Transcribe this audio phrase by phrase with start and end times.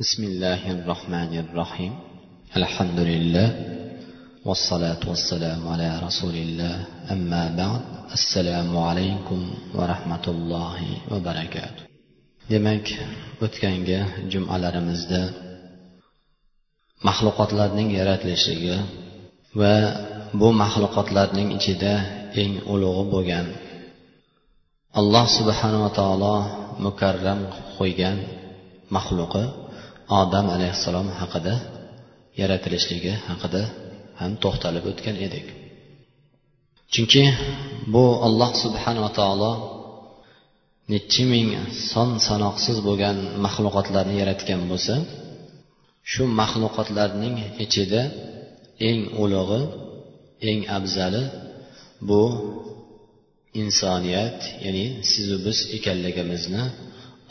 [0.00, 1.92] بسم الله الرحمن الرحيم
[2.56, 3.48] الحمد لله
[4.44, 6.76] والصلاة والسلام على رسول الله
[7.14, 9.40] أما بعد السلام عليكم
[9.74, 10.80] ورحمة الله
[11.14, 11.82] وبركاته
[12.50, 12.90] demak
[13.38, 15.22] o'tgangi jumalarimizda
[17.06, 18.76] maxluqotlarning yaratilishligi
[19.54, 19.74] va
[20.34, 21.94] bu maxluqotlarning ichida
[22.42, 23.46] eng ulug'i bo'lgan
[24.98, 26.36] alloh subhanava taolo
[26.82, 27.40] mukarram
[27.78, 28.16] qo'ygan
[28.96, 29.44] maxluqi
[30.20, 31.54] odam alayhissalom haqida
[32.40, 33.62] yaratilishligi haqida
[34.20, 35.46] ham to'xtalib o'tgan edik.
[36.92, 37.24] Chunki
[37.94, 39.52] bu alloh subhanava taolo
[40.92, 41.48] nechi ming
[41.92, 44.94] son sanoqsiz bo'lgan maxluqotlarni yaratgan bo'lsa
[46.12, 48.02] shu maxluqotlarning ichida
[48.88, 49.62] eng ulug'i
[50.48, 51.22] eng afzali
[52.08, 52.22] bu
[53.62, 56.64] insoniyat ya'ni sizu biz ekanligimizni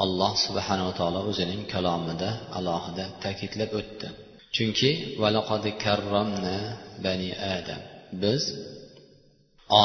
[0.04, 4.08] alloh subhanava taolo o'zining kalomida alohida ta'kidlab o'tdi.
[4.56, 4.90] Chunki
[5.22, 6.56] valaqodi karromna
[7.06, 7.82] bani adam.
[8.24, 8.44] Biz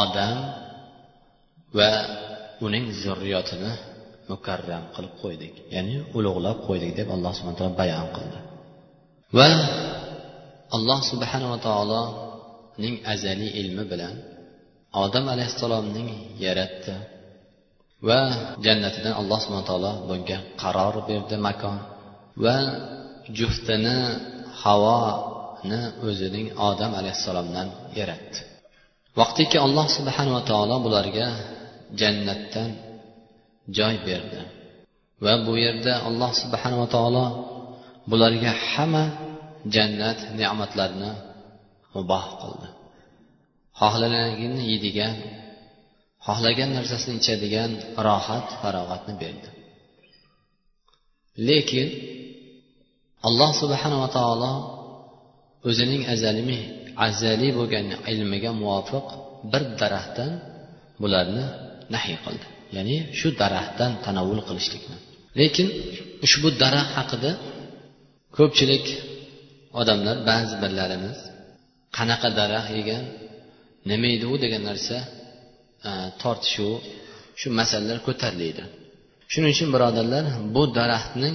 [0.01, 0.39] odam
[1.79, 1.91] va
[2.67, 3.73] uning zurriyotini
[4.31, 5.55] mukarram qilib qo'ydik.
[5.75, 8.39] Ya'ni ulug'lab qo'ydik deb alloh subhana taolo bayon qildi.
[9.37, 9.51] Va
[10.77, 14.15] alloh subhanava taoloning azaliy ilmi bilan
[15.05, 16.09] odam alayhissalomning
[16.45, 16.95] yaratdi.
[18.07, 18.21] Va
[18.65, 21.77] jannatidan alloh subhana taolo bunga qaror berdi makon
[22.45, 22.57] va
[23.39, 23.99] juftini
[24.63, 27.69] havoni o'zining odam alayhissalomdan
[27.99, 28.39] yaratdi.
[29.19, 31.27] Vaqtiki alloh subhanava taolo bularga
[32.01, 32.71] jannatdan
[33.77, 34.41] joy berdi
[35.25, 37.25] va bu yerda alloh subhanava taolo
[38.11, 39.05] bularga hamma
[39.75, 41.13] jannat ne'matlarini
[41.95, 42.69] muboh qildi.
[43.81, 45.15] Xohlaganini yeydigan
[46.27, 47.71] xohlagan narsasini ichadigan
[48.07, 49.49] rohat farog'atni berdi.
[51.49, 51.89] Lekin
[53.29, 54.53] alloh subhanava taolo
[55.69, 56.61] o'zining azalimi
[57.07, 59.07] azaliy bo'lgan ilmiga muvofiq
[59.53, 60.33] bir daraxtdan
[61.03, 61.45] bularni
[61.95, 62.47] nahiy qildi.
[62.77, 64.97] Ya'ni shu daraxtdan tanovul qilishlikni.
[65.41, 65.67] Lekin
[66.27, 67.31] ushbu daraxt haqida
[68.37, 68.87] ko'pchilik
[69.81, 71.19] odamlar ba'zi birlarimiz
[71.97, 73.05] qanaqa daraxt ekan
[73.91, 74.97] nima edi u degan narsa
[75.87, 75.91] E,
[76.23, 76.75] tortishuv
[77.41, 78.65] shu masalalar ko'tariladi.
[79.33, 80.25] Shuning uchun birodarlar
[80.55, 81.35] bu daraxtning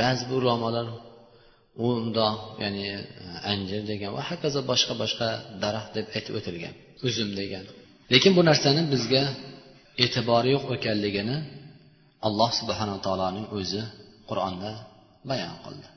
[0.00, 0.86] ba'zi bir ulamolar
[1.84, 2.96] u undoq ya'ni e,
[3.52, 5.28] anjir degan va hokazo boshqa boshqa
[5.62, 6.74] daraxt deb aytib o'tilgan
[7.06, 7.64] uzum degan.
[8.12, 9.22] Lekin bu narsani bizga
[10.04, 11.36] e'tibori yo'q ekanligini
[12.26, 13.82] alloh subhanava taoloning o'zi
[14.28, 14.70] qur'onda
[15.30, 15.88] bayon qildi.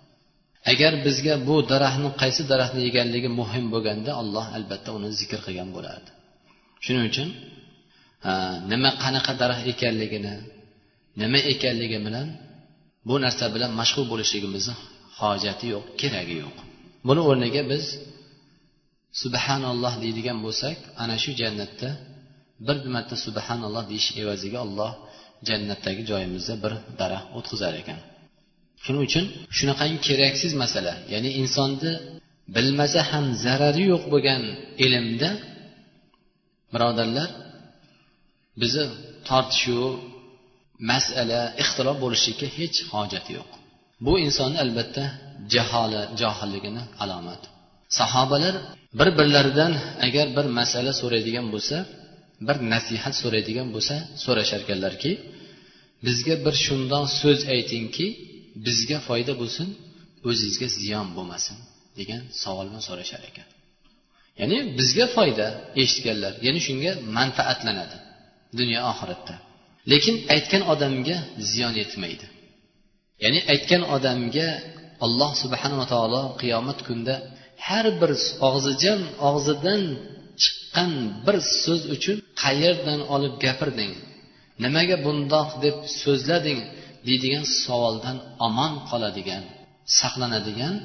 [0.72, 6.10] Agar bizga bu daraxtni qaysi daraxtni yeganligi muhim bo'lganda alloh albatta uni zikr qilgan bo'lardi.
[6.86, 7.30] Shuning uchun
[8.72, 10.34] nima qanaqa daraxt ekanligini
[11.22, 12.28] nima ekanligi bilan
[13.08, 14.74] bu narsa bilan mashg'ul bo'lishligimizni
[15.20, 16.56] hojati yo'q keragi yo'q.
[17.08, 17.86] Buni o'rniga biz
[19.22, 21.90] subhanalloh deydigan bo'lsak ana shu jannatda
[22.68, 24.92] bir marta subhanalloh deyish evaziga olloh
[25.48, 28.00] jannatdagi joyimizda bir daraxt o'tqizar ekan.
[28.84, 29.26] Shuning uchun
[29.58, 31.92] shunaqangi keraksiz masala ya'ni insonni
[32.56, 34.42] bilmasa ham zarari yo'q bo'lgan
[34.86, 35.30] ilmda
[36.74, 37.30] birodarlar
[38.62, 38.84] bizni
[39.30, 39.92] tortishuv
[40.92, 43.50] masala ixtilof bo'lishlikka hech hojati yo'q.
[44.06, 45.04] Bu insonni albatta
[45.54, 47.48] jaholi johilligini alomati
[48.00, 48.56] sahobalar
[49.00, 49.74] bir birlaridan
[50.08, 51.78] agar bir masala so'raydigan bo'lsa
[52.48, 55.12] bir nasihat so'raydigan bo'lsa so'rasharkanlarki
[56.06, 58.08] bizga bir shundoq so'z aytingki
[58.66, 59.68] bizga foyda bo'lsin
[60.30, 61.58] o'zingizga ziyon bo'lmasin
[62.00, 63.48] degan savol bilan so'rashar ekan.
[64.40, 65.48] Ya'ni bizga foyda
[65.82, 66.34] eshitganlar.
[66.46, 67.98] Ya'ni shunga manfaatlanadi.
[68.60, 69.36] Dunyo oxiratda.
[69.92, 71.18] Lekin aytgan odamga
[71.52, 72.26] ziyon yetmaydi.
[73.24, 74.48] Ya'ni aytgan odamga
[75.06, 77.16] alloh subhanava taolo qiyomat kunida
[77.68, 78.12] har bir
[78.48, 79.82] og'zijan og'zidan
[80.42, 80.92] chiqqan
[81.26, 83.94] bir so'z uchun qayerdan olib gapirding?
[84.64, 86.60] Nimaga bundoq deb so'zlading
[87.08, 89.44] deydigan savoldan omon qoladigan
[90.00, 90.76] saqlanadigan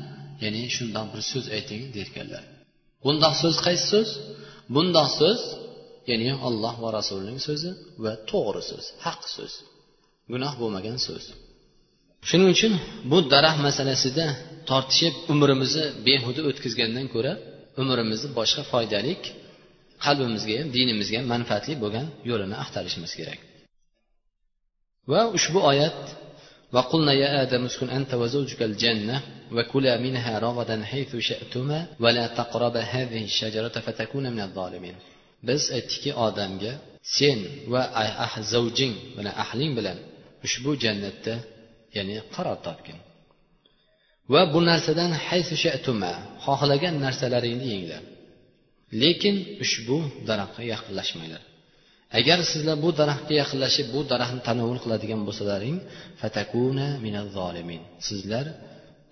[0.43, 2.45] ya'ni shundoq bir so'z ayting derkanlar
[3.05, 4.09] bundoq so'z qaysi so'z?
[4.75, 5.41] Bundoq so'z
[6.11, 7.71] ya'ni alloh va rasulining so'zi
[8.05, 9.53] va to'g'ri so'z haq so'z
[10.33, 11.25] gunoh bo'lmagan so'z.
[12.29, 12.73] Shuning uchun
[13.11, 14.27] bu daraxt masalasida
[14.71, 17.33] tortishib umrimizni behuda o'tkazgandan ko'ra
[17.83, 19.13] umrimizni boshqa foydali
[20.05, 23.41] qalbimizga ham dinimizga ham manfaatli bo'lgan yo'lini axtarishimiz kerak.
[25.11, 26.01] Va ushbu oyat
[26.73, 29.17] وقلنا يا آدم اسكن أنت وزوجك الجنة
[29.53, 34.95] وكلا منها رغدا حيث شئتما ولا تقربا هذه الشجرة فتكونا من الظالمين
[35.47, 36.73] biz aytdikki odamga
[37.17, 37.39] sen
[37.73, 39.99] va ah-, ah-, zavjing mana ahling bilan
[40.47, 41.35] ushbu jannatda
[41.97, 42.99] ya'ni qaror topgin.
[44.33, 45.13] Va bu narsadan
[46.45, 48.03] xohlagan narsalaringni yenglar.
[49.03, 49.97] Lekin ushbu
[50.29, 51.43] daraxtga yaqinlashmanglar.
[52.19, 55.77] Agar sizlar bu daraxtga yaqinlashib bu daraxtni tanovul qiladigan bo'lsalaring
[56.21, 56.87] fatakuna
[58.09, 58.47] sizlar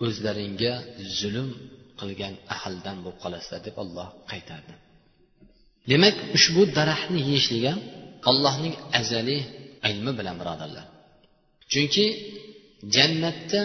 [0.04, 0.72] o'zlaringga
[1.18, 1.48] zulm
[2.00, 4.74] qilgan ahldan bo'lib qolasizlar deb olloh qaytardi.
[5.90, 7.80] Demak ushbu daraxtni yeyishlik ham
[8.30, 9.42] allohning azaliy
[9.90, 10.84] ilmi bilan birodarlar.
[11.72, 12.04] Chunki
[12.94, 13.62] jannatda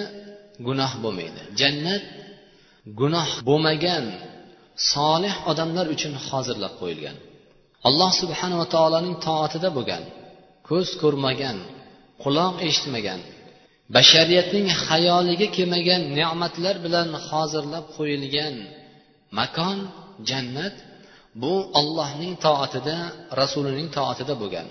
[0.68, 1.42] gunoh bo'lmaydi.
[1.62, 2.04] Jannat
[3.00, 4.06] gunoh bo'lmagan
[4.94, 7.18] solih odamlar uchun hozirlab qo'yilgan.
[7.88, 10.04] Alloh subhanava taoloning toatida bo'lgan
[10.70, 11.58] ko'z ko'rmagan
[12.24, 13.22] quloq eshitmagan
[13.96, 18.56] bashariyatning xayoliga kelmagan ne'matlar bilan hozirlab qo'yilgan
[19.40, 19.78] makon
[20.30, 20.76] jannat
[21.42, 22.96] bu ollohning toatida
[23.42, 24.68] rasulining toatida bo'lgan.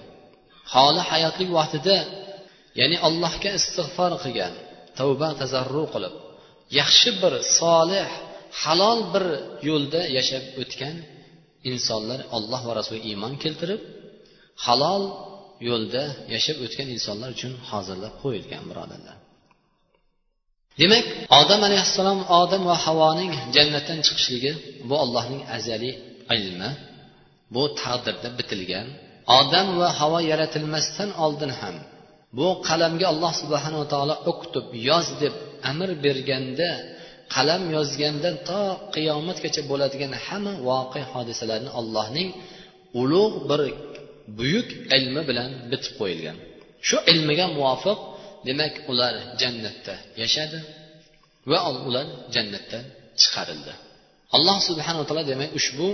[0.75, 1.97] Holi hayotlik vaqtida
[2.81, 4.53] ya'ni allohga istig'for qilgan
[4.99, 6.15] tavba tazarru qilib
[6.81, 8.09] yaxshi bir solih
[8.63, 9.25] halol bir
[9.69, 10.97] yo'lda yashab o'tgan
[11.71, 13.81] insonlar olloh va rasuliga iymon keltirib
[14.67, 15.05] halol
[15.69, 16.05] yo'lda
[16.35, 19.17] yashab o'tgan insonlar uchun hozirlab qo'yilgan birodarlar.
[20.81, 21.05] Demak
[21.41, 24.53] odam alayhissalom odam va havoning jannatdan chiqishligi
[24.89, 25.95] bu allohning azaliy
[26.37, 26.71] ilmi
[27.55, 28.87] bu taqdirda bitilgan
[29.39, 31.77] odam va havo yaratilmasdan oldin ham
[32.39, 35.35] bu qalamga alloh subhanava taolo o'qitib yoz deb
[35.71, 36.71] amr berganda
[37.35, 38.61] qalam yozgandan to
[38.95, 42.29] qiyomatgacha bo'ladigan hamma voqea hodisalarni allohning
[43.01, 43.61] ulug' bir
[44.39, 46.37] buyuk ilmi bilan bitib qo'yilgan.
[46.89, 47.99] Shu ilmiga muvofiq
[48.49, 50.59] demak ular jannatda yashadi
[51.51, 52.85] va ular jannatdan
[53.21, 53.73] chiqarildi.
[54.37, 55.87] Alloh subhanaa taolo demak ushbu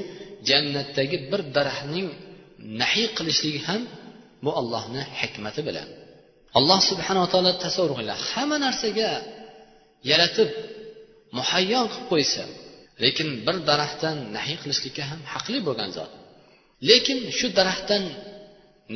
[0.48, 2.08] jannatdagi bir daraxtning
[2.82, 3.82] nahiy qilishligi ham
[4.44, 5.88] bu allohni hikmati bilan.
[6.58, 9.10] Alloh subhanaa taolo tasavvur qilinglar hamma narsaga
[10.10, 10.50] yaratib
[11.38, 12.44] muhayyo qilib qo'ysa
[13.04, 16.12] lekin bir daraxtdan nahiy qilishlikka ham haqli bo'lgan zot.
[16.90, 18.02] Lekin shu daraxtdan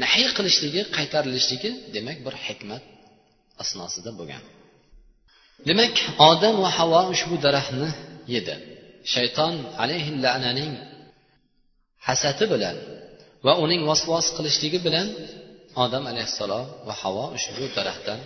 [0.03, 2.83] nahiy qilishligi qaytarilishligi demak bir hikmat
[3.63, 4.43] asnosida bo'lgan.
[5.69, 5.95] Demak
[6.31, 7.89] odam va havo ushbu daraxtni
[8.35, 8.55] yedi.
[9.15, 10.73] Shayton alayhi lananing
[12.07, 12.77] hasati bilan
[13.47, 15.07] va uning vasvos qilishligi bilan
[15.85, 18.21] odam alayhissalom va havo ushbu daraxtdan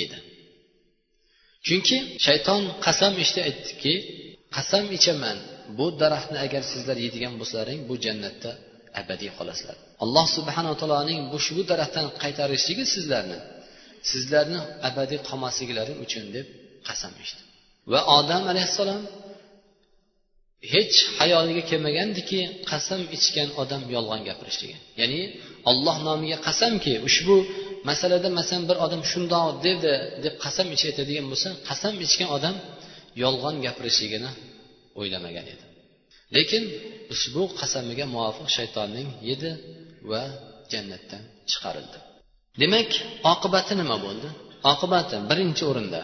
[0.00, 0.18] yedi.
[1.66, 3.94] Chunki shayton qasam ichdi aytdiki
[4.56, 5.36] qasam ichaman
[5.78, 8.50] bu daraxtni agar sizlar yeydigan bo'lsalaring bu jannatda
[9.00, 13.38] abadiy qolasizlar alloh subhanaa taoloning bu shu daraxtdan qaytarishligi sizlarni
[14.10, 16.46] sizlarni abadiy qolmasliklari uchun deb
[16.88, 17.42] qasam ichdi.
[17.92, 19.02] Va odam alayhissalom
[20.72, 22.40] hech hayoliga kelmagandiki
[22.70, 24.76] qasam ichgan odam yolg'on gapirishligi.
[25.00, 25.20] Ya'ni
[25.70, 27.36] alloh nomiga qasamki ushbu
[27.88, 29.92] masalada masalan bir odam shundoq dedi
[30.24, 32.56] deb qasam ichayotadigan bo'lsa qasam ichgan odam
[33.22, 34.30] yolg'on gapirishligini
[35.00, 35.64] o'ylamagan edi.
[36.36, 36.62] Lekin
[37.14, 39.50] ushbu qasamiga muvofiq shaytonning yedi
[40.10, 40.22] va
[40.72, 41.98] jannatdan chiqarildi.
[42.62, 42.90] Demak
[43.32, 44.28] oqibati nima bo'ldi?
[44.72, 46.00] Oqibati birinchi o'rinda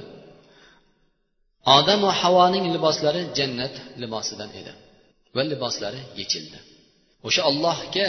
[1.65, 4.73] odam va havoning liboslari jannat libosidan edi
[5.37, 6.59] va liboslari yechildi.
[7.27, 8.09] O'sha allohga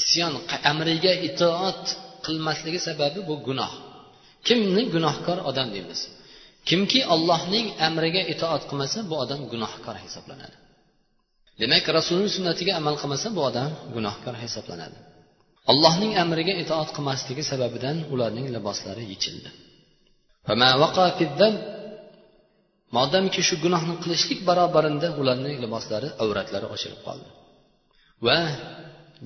[0.00, 0.32] isyon
[0.70, 1.84] amriga itoat
[2.26, 3.72] qilmasligi sababi bu gunoh.
[4.46, 6.00] Kimni gunohkor odam deymiz?
[6.68, 10.56] Kimki allohning amriga itoat qilmasa bu odam gunohkor hisoblanadi.
[11.60, 14.98] Demak rasulni sunnatiga amal qilmasa bu odam gunohkor hisoblanadi.
[15.70, 19.50] Allohning amriga itoat qilmasligi sababidan ularning liboslari yechildi.
[22.96, 27.28] Modomki shu gunohni qilishlik barobarinda ularning liboslari avratlari ochilib qoldi.
[28.26, 28.38] Va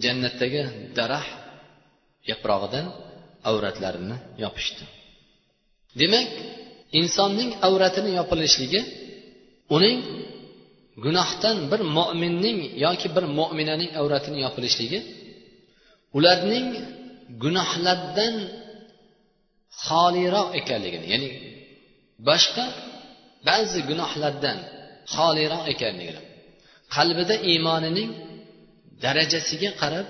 [0.04, 0.62] jannatdagi
[0.99, 1.35] daraxt
[2.30, 2.87] yaprog'idan
[3.50, 4.85] avratlarini yopishdi.
[6.00, 6.28] Demak
[7.00, 8.80] insonning avratini yopilishligi
[9.76, 9.99] uning
[11.04, 14.99] gunohdan bir mo'minning yoki bir mo'minaning avratini yopilishligi
[16.18, 16.68] ularning
[17.42, 18.35] gunohlardan
[19.87, 21.28] xoliroq ekanligini ya'ni
[22.28, 22.64] boshqa
[23.48, 24.58] ba'zi gunohlardan
[25.14, 26.22] xoliroq ekanligini
[26.94, 28.10] qalbida iymonining
[29.04, 30.06] darajasiga qarab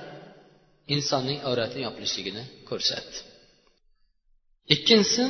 [0.94, 3.16] insonning avrati yopilishligini ko'rsatdi.
[4.74, 5.24] Ikkinchisi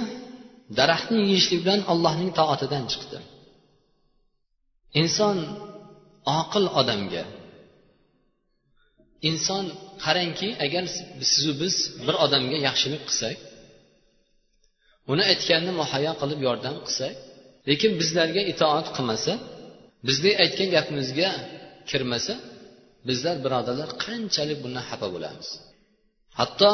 [0.79, 3.19] daraxtni yeyishlik bilan allohning toatidan chiqdi.
[5.01, 5.39] Inson
[6.41, 7.25] oqil odamga
[9.31, 9.65] inson
[10.05, 10.85] qarangki agar
[11.33, 11.75] sizu biz
[12.07, 13.39] bir odamga yaxshilik qilsak
[15.13, 17.15] uni aytganini muhayyo qilib yordam qilsak
[17.69, 19.33] lekin bizlarga itoat qilmasa
[20.07, 21.29] bizni aytgan gapimizga
[21.91, 22.35] kirmasa
[23.09, 25.49] bizlar birodarlar qanchalik bundan xafa bo'lamiz?
[26.39, 26.73] Hatto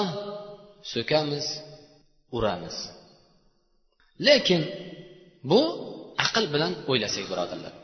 [0.93, 1.47] so'kamiz
[2.37, 2.77] uramiz.
[4.27, 4.63] Lekin
[5.51, 5.61] bu
[6.25, 7.75] aql bilan o'ylasak birodarlar.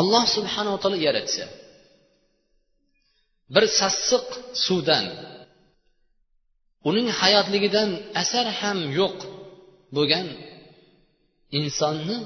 [0.00, 1.44] Alloh subhanava taolo yaratsa
[3.54, 4.26] bir sassiq
[4.66, 5.06] suvdan
[6.88, 7.90] uning hayotligidan
[8.22, 9.18] asar ham yo'q
[9.96, 10.26] bo'lgan
[11.58, 12.16] insonni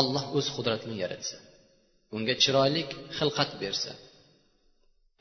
[0.00, 1.36] olloh o'z qudrat bilan yaratsa
[2.14, 2.82] unga chiroyli
[3.18, 3.92] xilqat bersa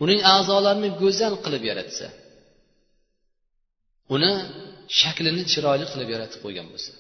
[0.03, 2.08] uning a'zolarini go'zal qilib yaratsa
[4.15, 4.31] uni
[5.00, 6.91] shaklini chiroyli qilib yaratib qo'ygan bo'lsa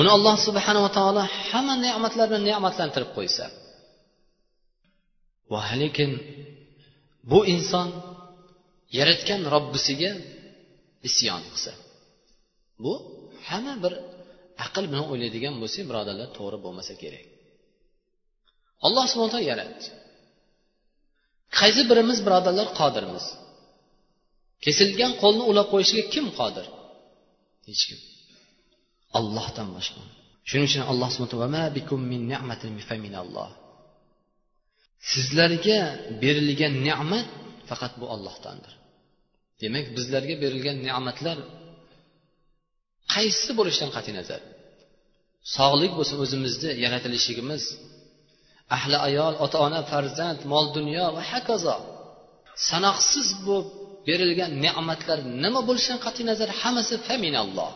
[0.00, 3.44] uni alloh subhanava taolo hamma ne'matlar bilan ne'matlantirib qo'ysa
[5.52, 6.10] va lekin
[7.30, 7.88] bu inson
[8.98, 10.12] yaratgan robbisiga
[11.08, 11.72] isyon qilsa
[12.84, 12.92] bu
[13.48, 13.92] hamma bir
[14.66, 17.26] aql bilan o'ylaydigan bo'lsak birodarlar to'g'ri bo'lmasa kerak.
[18.86, 19.86] Alloh subhana taolo yaratdi.
[21.58, 23.24] Qaysi birimiz birodarlar qodirmiz?
[24.64, 26.66] Kesilgan qo'lni ulab qo'yishga kim qodir?
[27.68, 28.00] Hech kim.
[29.18, 30.02] Ollohdan boshqa.
[30.48, 31.08] Shuning uchun alloh
[35.10, 35.80] sizlarga
[36.22, 37.28] berilgan ne'mat
[37.68, 38.74] faqat bu ollohdandir
[39.62, 41.38] demak bizlarga berilgan ne'matlar
[43.14, 44.40] qaysi bo'lishidan qat'iy nazar?
[45.56, 47.62] Sog'lik bo'lsin o'zimizni yaratilishligimiz.
[48.76, 51.76] Ahli ayol ota ona farzand mol dunyo va hokazo.
[52.68, 53.56] Sanoqsiz bu
[54.08, 56.48] berilgan ne'matlar nima bo'lishidan qat'iy nazar?
[56.60, 57.72] Hammasi faminalloh.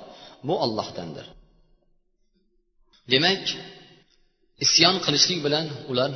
[0.46, 1.26] Bu ollohdandir
[3.12, 3.44] demak
[4.64, 6.12] isyon qilishlik bilan ular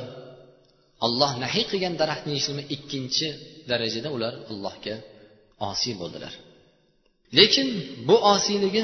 [1.05, 3.27] olloh nahiy qilgan daraxtni yeyishni ikkinchi
[3.69, 4.95] darajada ular allohga
[5.69, 6.33] osiy bo'ldilar.
[7.39, 7.67] Lekin
[8.07, 8.83] bu osiyligi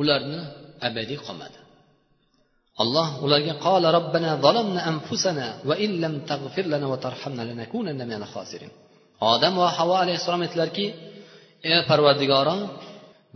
[0.00, 0.40] ularni
[0.88, 1.58] abadiy qolmadi.
[2.82, 8.72] Alloh ularga qola robbana zalamna anfusana va illam tag'fir lana va tarhamna lanakunanna minal khosirin.
[9.32, 10.86] Odam va havo alayhissalom aytdilarki
[11.68, 12.56] ey parvardigoro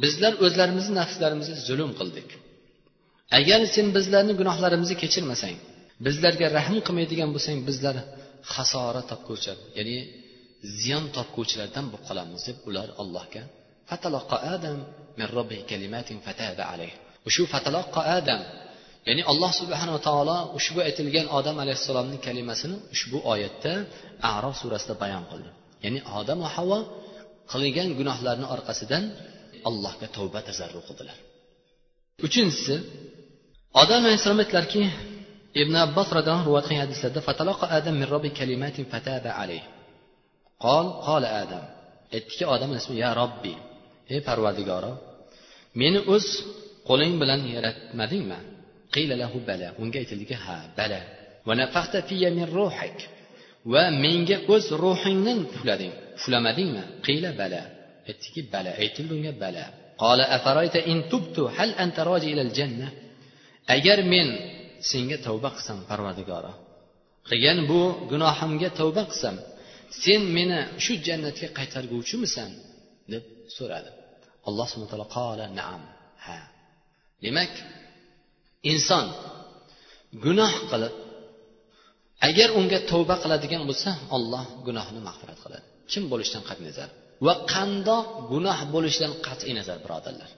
[0.02, 2.28] bizlar o'zlarimizni nafslarimizga zulm qildik.
[3.38, 5.56] Agar sen bizlarni gunohlarimizni kechirmasang
[6.06, 7.96] bizlarga rahm qilmaydigan bo'lsang bizlar
[8.54, 9.96] xasora topguvchi ya'ni
[10.80, 13.42] ziyon topguvchilardan bo'lib qolamiz deb ular allohga
[14.54, 14.78] adam
[17.36, 18.40] shu fataloqqa adam
[19.08, 23.72] ya'ni alloh subhanava taolo ushbu aytilgan odam alayhissalomning kalimasini ushbu oyatda
[24.34, 25.50] arof surasida bayon qildi
[25.84, 26.78] ya'ni odam va havo
[27.52, 29.04] qilgan gunohlarni orqasidan
[29.68, 31.16] allohga tavba tazarru qildilar
[32.26, 32.74] uchinchisi
[33.82, 34.82] odam alayhissalom aytdilarki
[35.62, 39.64] ibn abbos roziyallohu rivoyat qilgan hadislarda fataloqa adam min robbi kalimatin fataba alayh
[40.64, 41.64] qol qola adam
[42.16, 42.70] aytdiki odam
[43.04, 43.56] ya robbiy
[44.12, 44.92] ey parvadigoro
[45.80, 46.26] meni o'z
[46.88, 48.40] qo'ling bilan yaratmadingmi?
[49.50, 51.00] Bala unga aytildiki ha bala.
[53.72, 56.82] Va menga o'z ruhingdan puflading puflamadingmi?
[57.06, 57.62] Qiyla bala.
[58.08, 59.64] Aytdiki bala aytildi unga bala.
[63.74, 64.28] Agar men
[64.90, 66.52] senga tavba qilsam parvardigoro
[67.28, 67.80] qilgan bu
[68.10, 69.36] gunohimga tavba qilsam
[70.02, 72.50] sen meni shu jannatga qaytarguvchimisan?
[73.12, 73.24] Deb
[73.56, 73.90] so'radi.
[74.48, 75.82] Alloh subhana taolo qola naam.
[76.26, 76.38] Ha.
[77.24, 77.52] Demak
[78.72, 79.06] inson
[80.24, 80.94] gunoh qilib
[82.28, 85.64] agar unga tavba qiladigan bo'lsa olloh gunohni mag'firat qiladi.
[85.90, 86.88] Kim bo'lishidan qat'iy nazar
[87.26, 90.30] va qandoq gunoh bo'lishidan qat'iy nazar birodarlar?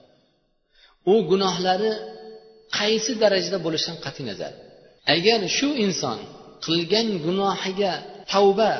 [1.11, 1.91] U gunohlari
[2.77, 4.53] qaysi darajada bo'lishidan qat'iy nazar?
[5.15, 6.19] Agar shu inson
[6.65, 7.93] qilgan gunohiga
[8.33, 8.71] tavba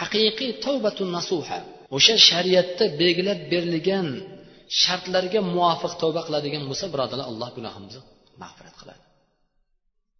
[0.00, 1.58] haqiqiy tavbatun nasuha
[1.96, 4.08] o'sha shariatda belgilab berilgan
[4.82, 8.02] shartlarga muvofiq tavba qiladigan bo'lsa birodarlar alloh gunohimizni
[8.42, 9.02] mag'firat qiladi.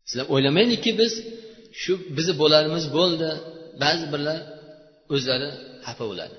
[0.09, 1.13] Sizlar o'ylamaylikki biz
[1.83, 3.29] shu bizni bo'larimiz bo'ldi
[3.83, 4.39] ba'zi birlar
[5.15, 5.49] o'zlari
[5.87, 6.37] xafa bo'ladi.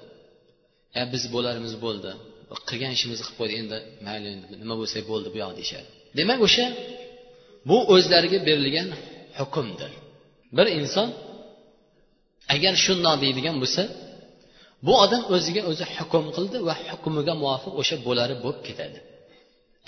[0.98, 2.12] Ya biz bo'larimiz bo'ldi
[2.70, 4.30] qilgan ishimizni qilib qo'ydik endi mayli
[4.62, 5.88] nima bo'lsa bo'ldi bu yoq deyishadi.
[6.20, 6.66] Demak o'sha
[7.70, 8.88] bu o'zlariga berilgan
[9.40, 9.92] hukmdir.
[10.58, 11.08] Bir inson
[12.56, 13.84] agar shundoq deydigan bo'lsa
[14.86, 19.00] bu odam o'ziga o'zi hukm qildi va hukmiga muvofiq o'sha bo'lari bo'lib ketadi.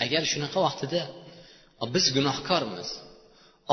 [0.04, 1.00] Agar shunaqa vaqtida
[1.94, 2.88] biz gunohkormiz.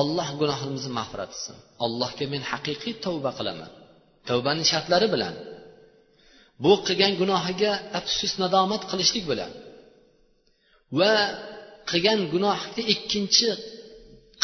[0.02, 1.56] Olloh gunohimizni mag'firat qilsin.
[1.86, 3.72] Allohga men haqiqiy tavba qilaman.
[4.30, 5.36] Tavbani shartlari bilan.
[6.64, 9.52] Bu qilgan gunohiga afsus nadomat qilishlik bilan
[11.00, 11.14] va
[11.90, 13.50] qilgan gunohni ikkinchi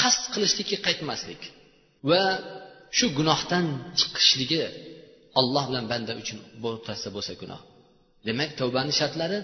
[0.02, 1.42] qasd qilishlikka qaytmaslik
[2.10, 2.24] va
[2.98, 3.66] shu gunohdan
[4.00, 4.64] chiqishligi
[5.40, 7.62] olloh bilan banda uchun o'rtasida bo'lsa gunoh.
[8.28, 9.40] Demak tavbani shartlari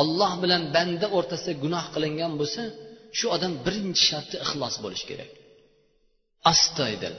[0.00, 2.62] olloh bilan banda o'rtasida gunoh qilingan bo'lsa
[3.18, 5.30] shu odam birinchi sharti ixlos bo'lishi kerak.
[6.52, 7.14] Astoydil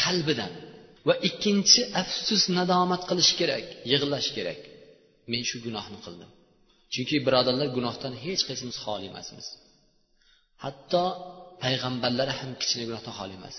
[0.00, 0.52] qalbidan
[1.08, 4.60] va ikkinchi afsus nadomat qilish kerak yig'lash kerak.
[5.30, 6.30] Men shu gunohni qildim.
[6.94, 9.46] Chunki birodarlar gunohdan hech qaysimiz xoli emasmiz.
[10.64, 11.04] Hatto
[11.62, 13.56] payg'ambarlar ham kichkina gunohdan xoli emas.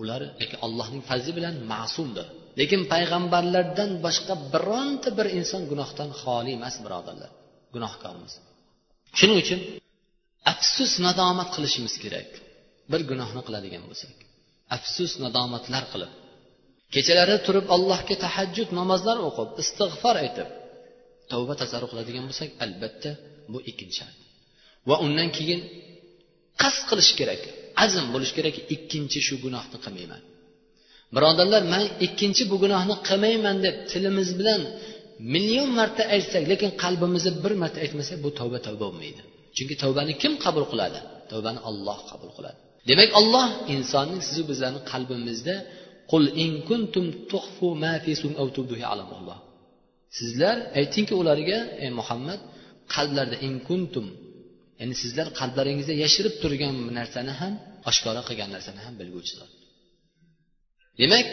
[0.00, 2.26] Ular lekin allohning fazli bilan ma'sumdir.
[2.60, 7.30] Lekin payg'ambarlardan boshqa bironta bir inson gunohdan xoli emas birodarlar.
[7.74, 8.32] Gunohkormiz.
[9.18, 9.60] Shuning uchun
[10.52, 12.30] afsus nadomat qilishimiz kerak.
[12.92, 14.16] Bir gunohni qiladigan bo'lsak.
[14.76, 16.12] Afsus nadomatlar qilib
[16.94, 20.48] kechalari turib allohga tahajjud namozlar o'qib istig'for aytib
[21.30, 23.10] tavba tasarruf qiladigan bo'lsak albatta
[23.52, 24.18] bu ikkinchi shart.
[24.88, 25.60] Va undan keyin
[26.62, 27.42] qasd qilish kerak
[27.84, 30.22] azm bo'lishi kerak ikkinchi shu gunohni qilmayman.
[31.14, 34.60] Birodarlar man ikkinchi bu gunohni qilmayman deb tilimiz bilan
[35.34, 39.20] million marta aytsak lekin qalbimizda bir marta aytmasak bu tavba tavba bo'lmaydi.
[39.56, 40.98] Chunki tavbani kim qabul qiladi?
[41.30, 42.58] Tavbani olloh qabul qiladi.
[42.88, 45.56] Demak olloh insonni sizu bizlarni qalbimizda
[46.10, 49.38] qul in kuntum tuhfu ma fi aw tubduhi alamulloh.
[50.18, 52.40] Sizlar aytingki ularga ey muhammad
[52.94, 54.06] qalblarda in kuntum
[54.80, 57.52] ya'ni sizlar qalblaringizda yashirib turgan narsani ham
[57.90, 59.48] oshkora qilgan narsani ham bilguvchilar.
[61.00, 61.28] Demak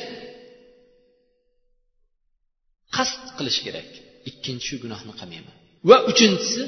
[2.95, 3.89] qasd qilish kerak.
[4.29, 5.55] Ikkinchi shu gunohni qilmayman.
[5.89, 6.63] Va uchinchisi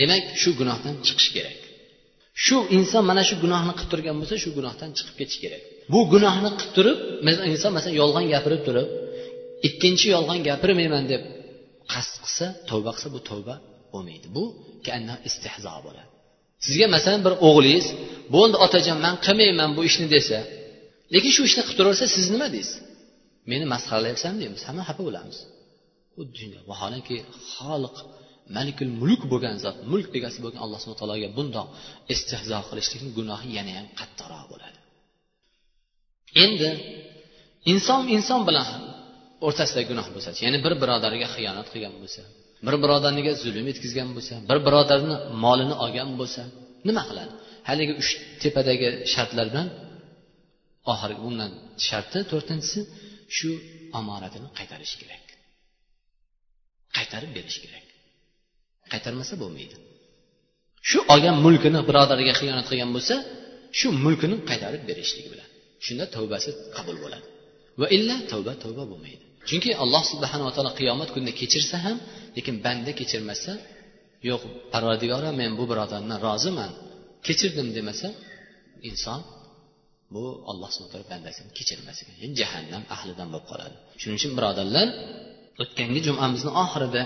[0.00, 1.58] demak shu gunohdan chiqish kerak.
[2.44, 5.62] Shu inson mana shu gunohni qilib turgan bo'lsa shu gunohdan chiqib ketish kerak.
[5.92, 6.98] Bu gunohni qilib turib
[7.52, 8.88] inson masalan yolg'on gapirib turib
[9.68, 11.22] ikkinchi yolg'on gapirmayman deb
[11.92, 13.54] qasd qilsa tavba qilsa bu tavba
[13.92, 14.26] bo'lmaydi.
[14.36, 14.44] Bu
[15.28, 16.08] istehzo bo'ladi.
[16.66, 17.86] Sizga masalan bir o'g'lingiz
[18.34, 20.38] bo'ldi otajon man qilmayman bu ishni desa
[21.14, 22.76] lekin shu ishni qilib turaversa siz nima deysiz?
[23.50, 24.62] Meni masxaralayapsanmi deymiz.
[24.68, 25.38] Hamma xafa bo'lamiz.
[26.16, 27.16] Xuddi shunday vaholanki
[27.52, 27.96] xoliq
[28.56, 31.66] malikul mulk bo'lgan zot mulk egasi bo'lgan alloh subhana taologa bundoq
[32.14, 34.78] istehzo qilishlikni gunohi yana ham qattiqroq bo'ladi.
[36.44, 36.70] Endi
[37.72, 38.68] inson inson bilan
[39.46, 42.22] o'rtasidagi gunoh bo'lsa ya'ni bir birodariga xiyonat qilgan bo'lsa
[42.66, 46.42] bir birodarniga zulm yetkazgan bo'lsa bir birodarni molini olgan bo'lsa
[46.88, 47.32] nima qiladi?
[47.68, 48.10] Haligi uch
[48.42, 49.66] tepadagi shartlar bilan
[50.92, 51.50] oxirgi bundan
[51.86, 52.80] sharti to'rtinchisi
[53.36, 53.50] shu
[53.98, 55.24] omonatini qaytarish kerak.
[56.96, 57.86] Qaytarib berish kerak.
[58.92, 59.76] Qaytarmasa bo'lmaydi.
[60.88, 63.16] Shu olgan mulkini birodariga xiyonat qilgan bo'lsa
[63.78, 65.48] shu mulkini qaytarib berishligi bilan
[65.84, 67.26] shunda tavbasi qabul bo'ladi.
[67.80, 69.24] Va illa tavba tavba bo'lmaydi.
[69.48, 71.96] Chunki alloh subhanava taolo qiyomat kunida kechirsa ham
[72.36, 73.52] lekin banda kechirmasa
[74.28, 76.72] yo'q parvardigora men bu birodarni roziman
[77.26, 78.08] kechirdim demasa
[78.90, 79.20] inson
[80.14, 83.76] bu alloh subhana bandasini kechirmasligi uchun jahannam ahlidan bo'lib qoladi.
[84.00, 84.88] Shuning uchun birodarlar
[85.62, 87.02] o'tgangi jumamizni oxirida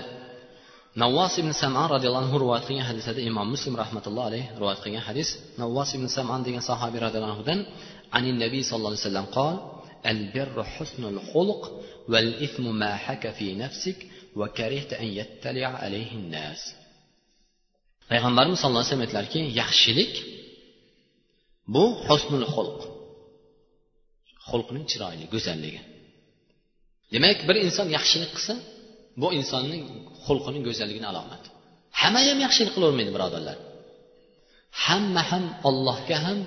[1.01, 5.29] navvos ibn saman roziyallohu anhu rivoyat qilgan hadisda imom muslim rahmatullohi alayhi rivoyat qilgan hadis
[5.61, 7.59] navvos ibn saman degan sahobiy roziyallohu anhudan
[8.17, 9.55] anin nabiy sallallohu alayhi vasallam qol
[18.09, 20.13] payg'ambarimiz sallallohu alayhi vasallam aytdilarki yaxshilik
[21.73, 22.79] bu husnul xulq
[24.49, 25.81] xulqning chiroyli go'zalligi.
[27.13, 28.53] Demak bir inson yaxshilik qilsa
[29.21, 29.83] bu insonning
[30.25, 31.47] xulqining go'zalligini alomati
[32.01, 33.57] hamma ham yaxshilik qilavermaydi birodarlar.
[34.85, 36.39] Hamma ham allohga ham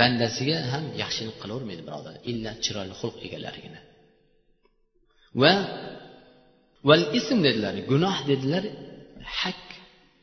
[0.00, 3.80] bandasiga ham yaxshilik qilavermaydi birodarlar illa chiroyli xulq egalarigina
[5.42, 5.52] va
[6.88, 8.64] val ism dedilar gunoh dedilar
[9.40, 9.62] hak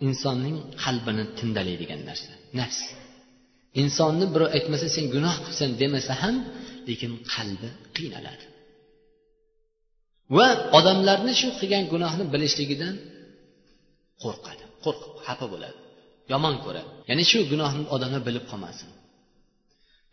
[0.08, 2.80] insonning qalbini tindalaydigan narsa nafs.
[3.82, 6.36] Insonni birov aytmasa sen gunoh qilibsan demasa ham
[6.90, 8.46] lekin qalbi qiynaladi.
[10.38, 12.96] Va odamlarni shu qilgan gunohni bilishligidan
[14.24, 15.78] qo'rqadi qo'rqib xafa bo'ladi.
[16.32, 16.90] Yomon ko'radi.
[17.10, 18.90] Ya'ni shu gunohni odamlar bilib qolmasin.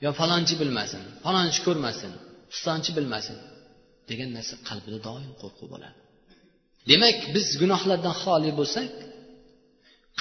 [0.05, 2.13] Yo falonchi bilmasin falonchi ko'rmasin
[2.53, 3.37] pistonchi bilmasin
[4.11, 5.99] degan narsa qalbida doim qo'rquv bo'ladi.
[6.91, 8.91] Demak biz gunohlardan xoli bo'lsak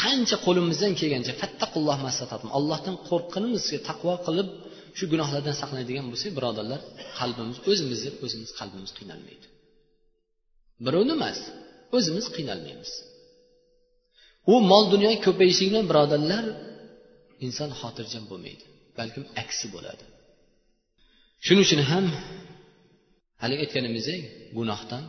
[0.02, 1.98] qancha qo'limizdan kelgancha fattaqulloh
[2.58, 4.50] allohdan qo'rqqanimizga taqvo qilib
[4.98, 6.82] shu gunohlardan saqlanadigan bo'lsak birodarlar
[7.20, 9.48] qalbimiz o'zimizni o'zimiz qalbimiz qiynalmaydi.
[10.86, 11.40] Birovni emas
[11.98, 12.92] o'zimiz qiynalmaymiz.
[14.54, 16.46] U mol dunyo ko'payishi bilan birodarlar
[17.46, 18.66] inson xotirjam bo'lmaydi
[19.00, 20.04] balkim aksi bo'ladi.
[21.46, 22.06] Shuning uchun ham
[23.42, 24.22] haligi aytganimizdek
[24.58, 25.04] gunohdan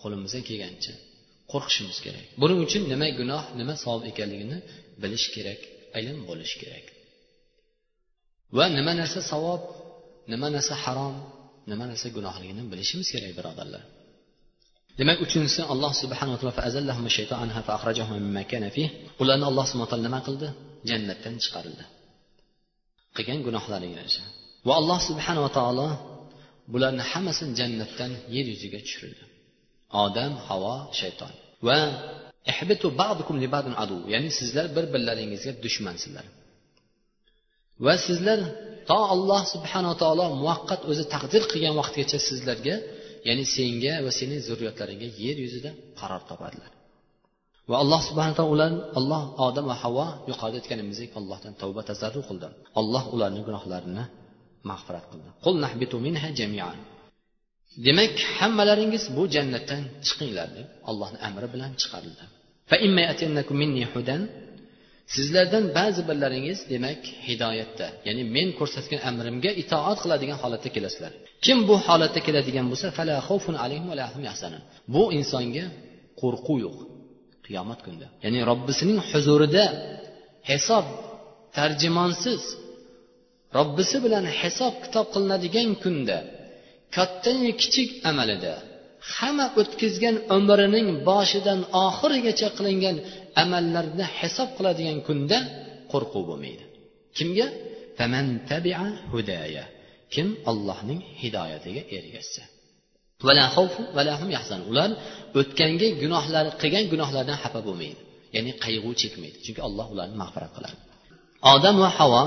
[0.00, 0.94] qo'limizdan kelgancha
[1.52, 2.26] qo'rqishimiz kerak.
[2.40, 4.58] Buning uchun nima gunoh nima savob ekanligini
[5.02, 5.60] bilish kerak
[5.98, 6.86] ilm bo'lish kerak.
[8.56, 9.62] Va nima narsa savob
[10.32, 11.14] nima narsa harom
[11.70, 13.82] nima narsa gunohligini bilishimiz kerak birodarlar.
[14.98, 16.38] Demak uchinchisi alloh subhanaa
[19.22, 20.48] ularni alloh subhana taolo nima qildi?
[20.88, 21.84] Jannatdan chiqarildi.
[23.16, 24.24] Qilgan gunohlariga yarasha.
[24.66, 25.88] Va alloh subhanava taolo
[26.72, 29.24] bularni hammasini jannatdan yer yuziga tushirdi
[30.04, 31.32] odam havo shayton.
[31.66, 31.78] Va
[32.52, 33.96] ihbitu ba'dukum li ba'din adu.
[34.12, 36.26] Ya'ni sizlar bir birlaringizga dushmansizlar
[37.84, 38.38] va sizlar
[38.88, 42.76] to alloh subhanava taolo muvaqqat o'zi taqdir qilgan vaqtgacha sizlarga
[43.28, 45.70] ya'ni senga va sening zurriyotlaringga yer yuzida
[46.00, 46.70] qaror topadilar.
[47.70, 52.46] Va alloh subhana taolo ular alloh odam va havo yuqorida aytganimizdek allohdan tavba tazarru qildi.
[52.80, 54.04] Alloh ularni gunohlarini
[54.70, 55.28] mag'firat qildi.
[57.86, 62.24] Demak hammalaringiz bu jannatdan chiqinglar deb allohni amri bilan chiqarildi.
[65.14, 71.12] Sizlardan ba'zi birlaringiz demak hidoyatda ya'ni men ko'rsatgan amrimga itoat qiladigan holatda kelasizlar.
[71.44, 72.86] Kim bu holatda keladigan bo'lsa
[74.94, 75.64] bu insonga
[76.20, 76.76] qo'rquv yo'q
[77.46, 78.06] qiyomat kunida.
[78.24, 79.64] Ya'ni robbisining huzurida
[80.50, 80.86] hisob
[81.56, 82.42] tarjimonsiz
[83.56, 86.18] robbisi bilan hisob kitob qilinadigan kunda
[86.94, 88.54] kattayu kichik amalida
[89.14, 92.96] hamma o'tkazgan umrining boshidan oxirigacha qilingan
[93.42, 95.38] amallarni hisob qiladigan kunda
[95.92, 96.64] qo'rquv bo'lmaydi.
[97.18, 97.46] Kimga?
[100.14, 102.42] Kim ollohning hidoyatiga ergashsa.
[104.70, 104.90] Ular
[105.40, 108.00] o'tganga gunohlar qilgan gunohlardan xafa bo'lmaydi.
[108.36, 110.76] Ya'ni qayg'u chekmaydi chunki alloh ularni mag'firat qiladi.
[111.54, 112.22] Odam va havo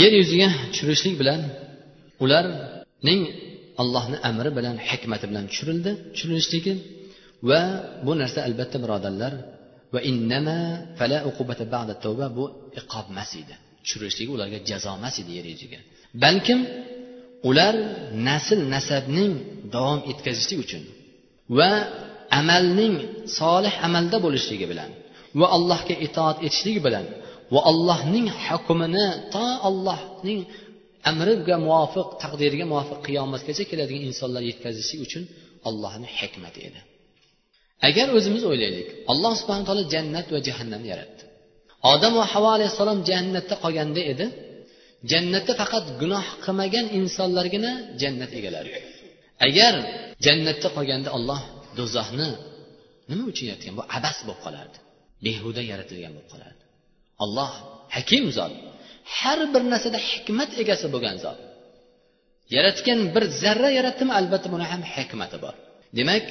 [0.00, 1.40] yer yuziga tushirishlik bilan
[2.24, 3.20] ularning
[3.82, 6.72] allohni amri bilan hikmati bilan tushirildi tushirilishligi
[7.50, 7.60] va
[8.04, 9.32] bu narsa albatta birodarlar
[9.94, 10.58] va innama
[10.98, 12.44] fala uqubata ba'da tavba bu
[12.80, 13.54] iqob emas edi.
[13.84, 15.78] Tushirilishligi ularga jazo emas edi yer yuziga.
[16.24, 16.60] Balkim
[17.48, 17.74] ular
[18.28, 19.32] nasl nasabning
[19.74, 20.82] davom etkazishlik uchun
[21.58, 21.70] va
[22.40, 22.94] amalning
[23.38, 24.90] solih amalda bo'lishligi bilan
[25.40, 27.06] va allohga itoat etishlik bilan
[27.54, 30.40] va allohning hukmini to allohning
[31.10, 35.22] amriga muvofiq taqdiriga muvofiq qiyomatgacha keladigan insonlar yetkazishi uchun
[35.68, 36.80] allohni hikmati edi.
[37.88, 41.22] Agar o'zimiz o'ylaylik alloh subhana taolo jannat va jahannamni yaratdi.
[41.92, 44.26] Odam va havo alayhissalom jannatda qolganda edi.
[45.10, 47.70] Jannatda faqat gunoh qilmagan insonlargina
[48.02, 48.72] jannat egalari.
[49.46, 49.74] Agar
[50.26, 51.40] jannatda qolganda olloh
[51.78, 52.30] do'zaxni
[53.10, 53.74] nima uchun yaratgan?
[53.78, 54.78] Bu abas bo'lib qolardi.
[55.26, 56.62] Behuda yaratilgan bo'lib qolardi.
[57.24, 57.50] Olloh
[57.96, 58.52] hakim zot.
[59.18, 61.38] Har bir narsada hikmat egasi bo'lgan zot.
[62.56, 65.54] Yaratgan bir zarra yaratdimi albatta buni ham hikmati bor.
[65.98, 66.24] Demak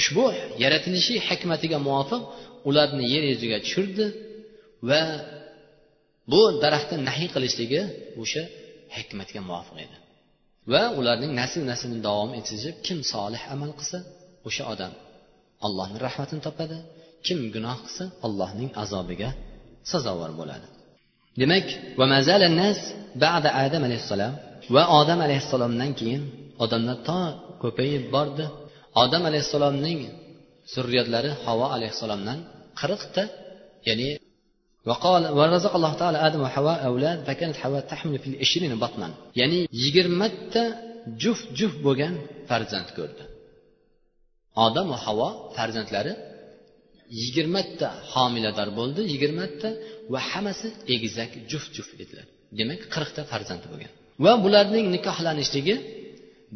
[0.00, 0.24] ushbu
[0.64, 2.22] yaratilishi hikmatiga muvofiq
[2.68, 4.06] ularni yer yuziga tushirdi
[4.88, 5.02] va
[6.32, 7.80] bu daraxtni nahiy qilishligi
[8.22, 8.42] o'sha
[8.96, 9.96] hikmatga muvofiq edi.
[10.72, 13.98] Va ularning nasl naslini davom etishib kim solih amal qilsa
[14.48, 14.92] o'sha odam
[15.66, 16.78] allohni rahmatini topadi
[17.26, 19.30] kim gunoh qilsa allohning azobiga
[19.92, 20.68] sazovor bo'ladi.
[21.40, 21.66] demak
[23.22, 24.32] ba'da adam alayhissalom
[24.74, 26.22] va odam alayhissalomdan keyin
[26.64, 27.20] odamlar to
[27.62, 28.44] ko'payib bordi
[29.02, 30.00] odam alayhissalomning
[30.74, 32.38] zurriyatlari havo alayhissalomdan
[32.80, 33.22] qirqta
[33.88, 34.10] ya'ni
[39.40, 40.62] ya'ni yigirmata
[41.22, 42.14] juft juft bo'lgan
[42.48, 43.24] farzand ko'rdi.
[44.66, 46.12] Odam va havo farzandlari
[47.20, 49.68] yigirmata homilador bo'ldi yigirmata
[50.12, 52.26] va hammasi egizak juft juft edilar
[52.58, 53.92] demak qirqta farzandi bo'lgan.
[54.24, 55.74] Va bularning nikohlanishligi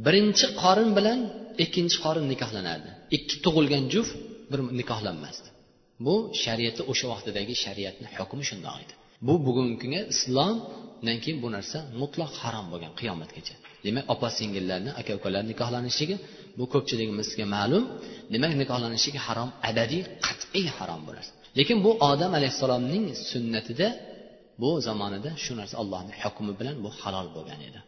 [0.07, 1.19] birinchi qorin bilan
[1.65, 4.15] ikkinchi qorin nikohlanardi ikki tug'ilgan juft
[4.51, 5.49] bir nikohlanmasdi.
[6.07, 8.95] Bu shariatda o'sha vaqtdagi shariatni hukmi shundoq edi.
[9.27, 13.55] Bu bugungi kunga islomdan keyin bu narsa mutlaq harom bo'lgan qiyomatgacha.
[13.87, 16.17] Demak opa singillarni aka ukalar nikohlanishligi
[16.59, 17.85] bu ko'pchiligimizga ma'lum.
[18.35, 23.89] Demak nikohlanishligi harom abadiy qat'iy harom bu narsa lekin bu odam alayhissalomning sunnatida
[24.63, 27.81] bu zamonida shu narsa allohni hukmi bilan bu halol bo'lgan edi.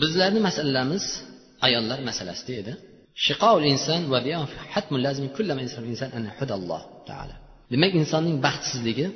[0.00, 1.04] Bizlarni masalamiz
[1.66, 2.72] ayollar masalasida edi.
[3.72, 4.18] Inson va
[7.72, 9.06] demak insonning baxtsizligi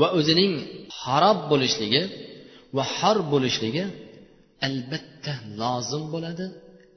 [0.00, 0.52] va o'zining
[1.02, 2.02] harob bo'lishligi
[2.76, 3.84] va xor bo'lishligi
[4.66, 6.46] albatta lozim bo'ladi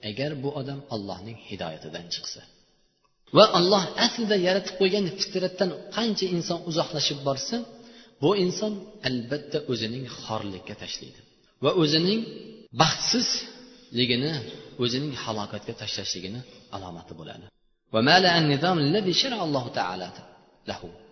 [0.10, 2.41] agar bu odam allohning hidoyatidan chiqsa.
[3.38, 7.56] Va alloh aslida yaratib qo'ygan fitratdan qancha inson uzoqlashib borsa
[8.23, 8.73] bu inson
[9.10, 11.19] albatta o'zining xorlikka tashlaydi
[11.63, 12.19] va o'zining
[12.82, 14.34] baxtsizligini
[14.84, 16.41] o'zining halokatga tashlashligini
[16.76, 17.45] alomati bo'ladi.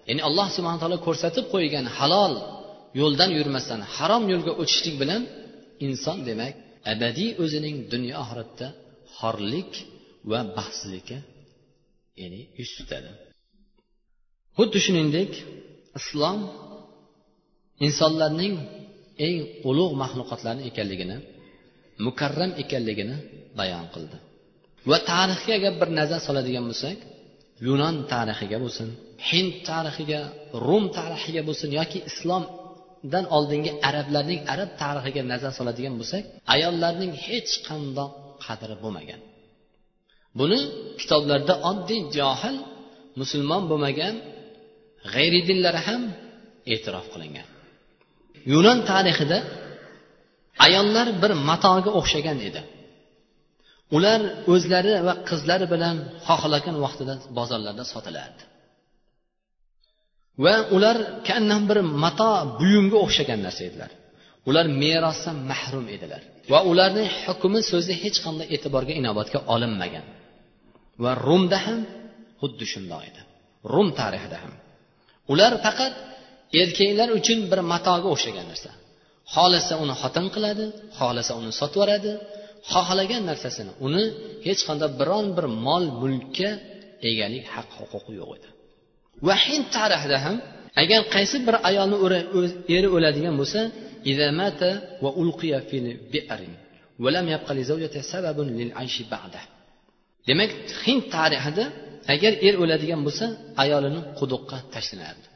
[0.10, 2.34] Ya'ni alloh subhana taolo ko'rsatib qo'ygan halol
[3.02, 5.22] yo'ldan yurmasdan harom yo'lga o'tishlik bilan
[5.86, 6.54] inson demak
[6.94, 8.68] abadiy o'zining dunyo oxiratda
[9.18, 9.72] xorlik
[10.32, 11.18] va baxtsizlikka
[12.22, 13.10] ya'ni yuz tutadi.
[14.58, 15.32] Xuddi shuningdek
[16.00, 16.40] islom
[17.88, 18.56] insonlarning
[19.26, 19.38] eng
[19.70, 21.18] ulug' maxluqotlarni ekanligini
[22.06, 23.16] mukarram ekanligini
[23.60, 24.18] bayon qildi.
[24.90, 26.98] Va tarixga agar bir nazar soladigan bo'lsak
[27.68, 28.88] yunon tarixiga bo'lsin
[29.30, 30.22] hind tarixiga
[30.68, 32.44] rum tarixiga bo'lsin yoki islom
[33.14, 36.24] dan oldingi arablarning arab tarixiga nazar soladigan bo'lsak
[36.56, 38.12] ayollarning hech qandoq
[38.46, 39.22] qadri bo'lmagan.
[40.40, 40.60] Buni
[41.00, 42.58] kitoblarda oddiy johil
[43.22, 44.16] musulmon bo'lmagan
[45.14, 46.02] g'ayridinlar ham
[46.74, 47.48] e'tirof qilingan.
[48.52, 49.38] Yunon tarixida
[50.66, 52.62] ayollar bir matoga o'xshagan edi.
[53.96, 54.20] Ular
[54.54, 55.96] o'zlari va qizlari bilan
[56.28, 58.44] xohlagan vaqtida bozorlarda sotilardi.
[60.46, 63.92] Va ular kannam bir mato buyumga o'xshagan narsa edilar.
[64.50, 66.22] Ular merosdan mahrum edilar.
[66.52, 70.06] Va ularning hukmi so'zi hech qanday e'tiborga inobatga olinmagan.
[71.04, 71.80] Va rumda ham
[72.42, 73.22] xuddi shundoq edi.
[73.74, 74.54] Rum tarixida ham.
[75.32, 75.94] Ular faqat
[76.62, 78.72] erkaklar uchun bir matoga o'xshagan narsa.
[79.34, 80.66] Xohlasa uni xotin qiladi
[81.00, 82.12] xohlasa uni sotib yuboradi
[82.72, 84.04] xohlagan narsasini uni
[84.48, 86.50] hech qanday biron bir mol mulkka
[87.10, 88.50] egalik haq huquqi yo'q edi.
[89.28, 90.36] Va hind tarixida ham
[90.82, 91.98] agar qaysi bir ayolni
[92.76, 93.60] eri o'ladigan bo'lsa
[100.30, 100.52] demak
[100.86, 101.64] hind tarixida
[102.14, 103.26] agar er o'ladigan bo'lsa
[103.64, 105.28] ayolini quduqqa tashlanardi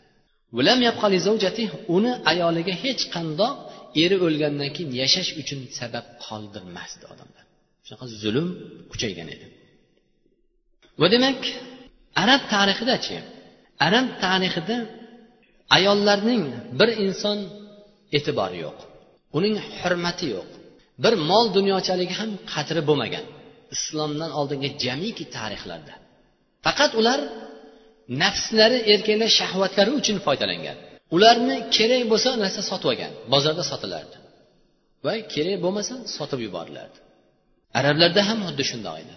[1.98, 3.54] uni ayoliga hech qandoq
[4.04, 7.44] eri o'lgandan keyin yashash uchun sabab qoldirmasdi odamlar.
[7.86, 8.48] Shunaqa zulm
[8.92, 9.46] kuchaygan edi.
[11.02, 11.40] Va demak
[12.24, 13.18] arab tarixidachi
[13.88, 14.78] arab tarixida
[15.78, 16.44] ayollarning
[16.80, 17.38] bir inson
[18.18, 18.78] e'tibori yo'q.
[19.38, 20.48] Uning hurmati yo'q.
[21.04, 23.26] Bir mol dunyochaligi ham qadri bo'lmagan.
[23.76, 25.94] Islomdan oldingi jamiki tarixlarda.
[26.66, 27.20] Faqat ular
[28.24, 30.78] nafslari erkaklar shahvatlari uchun foydalangan.
[31.16, 34.18] Ularni kerak bo'lsa narsa sotib olgan bozorda sotilardi.
[35.06, 36.98] Va kerak bo'lmasa sotib yuborilardi
[37.80, 39.14] arablarda ham xuddi shundoq edi.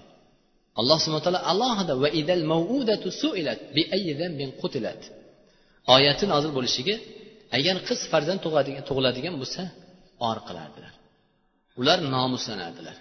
[0.81, 3.83] Alloh subhana taolo alohida va idal mavudatu suilat bi
[4.41, 5.01] bin qutilat.
[5.95, 6.97] Oyati nozil bo'lishiga
[7.57, 8.41] agar qiz farzand
[8.88, 9.62] tug'iladigan bo'lsa
[10.29, 10.93] or qilardilar.
[11.81, 12.97] Ular nomuslanardilar.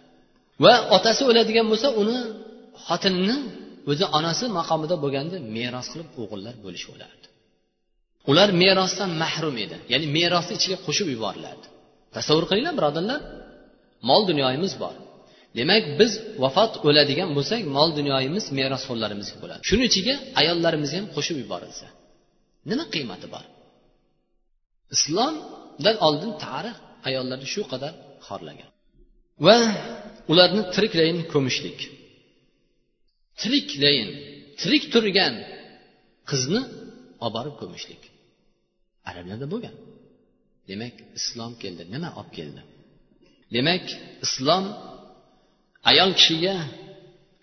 [0.63, 2.20] Va otasi o'ladigan bo'lsa uni
[2.88, 3.38] xotinini
[3.92, 7.26] o'zi onasi maqomida bo'lganda meros qilib o'g'illar bo'lishib olardi.
[8.32, 11.68] Ular merosdan mahrum edi ya'ni merosni ichiga qo'shib yuborilardi
[12.16, 13.20] tasavvur qilinglar birodarlar
[14.10, 14.96] mol dunyoyimiz bor.
[15.58, 16.12] Demak biz
[16.43, 19.62] vafot o'ladigan bo'lsak mol dunyoyimiz merosxo'rlarimizga bo'ladi.
[19.70, 21.88] Shuni ichiga ayollarimiz ham qo'shib yuborilsa
[22.70, 23.46] nima qiymati bor?
[24.96, 27.93] Islomdan oldin tarix ayollarni shu qadar
[28.28, 28.70] xorlagan
[29.46, 29.58] va
[30.32, 31.80] ularni tiriklayin ko'mishlik.
[33.41, 34.10] Tiriklayin
[34.62, 35.36] tirik turgan
[36.30, 36.62] qizni
[37.26, 38.02] olib borib ko'mishlik.
[39.10, 39.76] Arablarda bo'lgan.
[40.70, 41.84] Demak islom keldi.
[41.93, 42.62] Nima olib keldi?
[43.56, 43.86] Demak
[44.26, 44.65] islom
[45.84, 46.58] ayol kishiga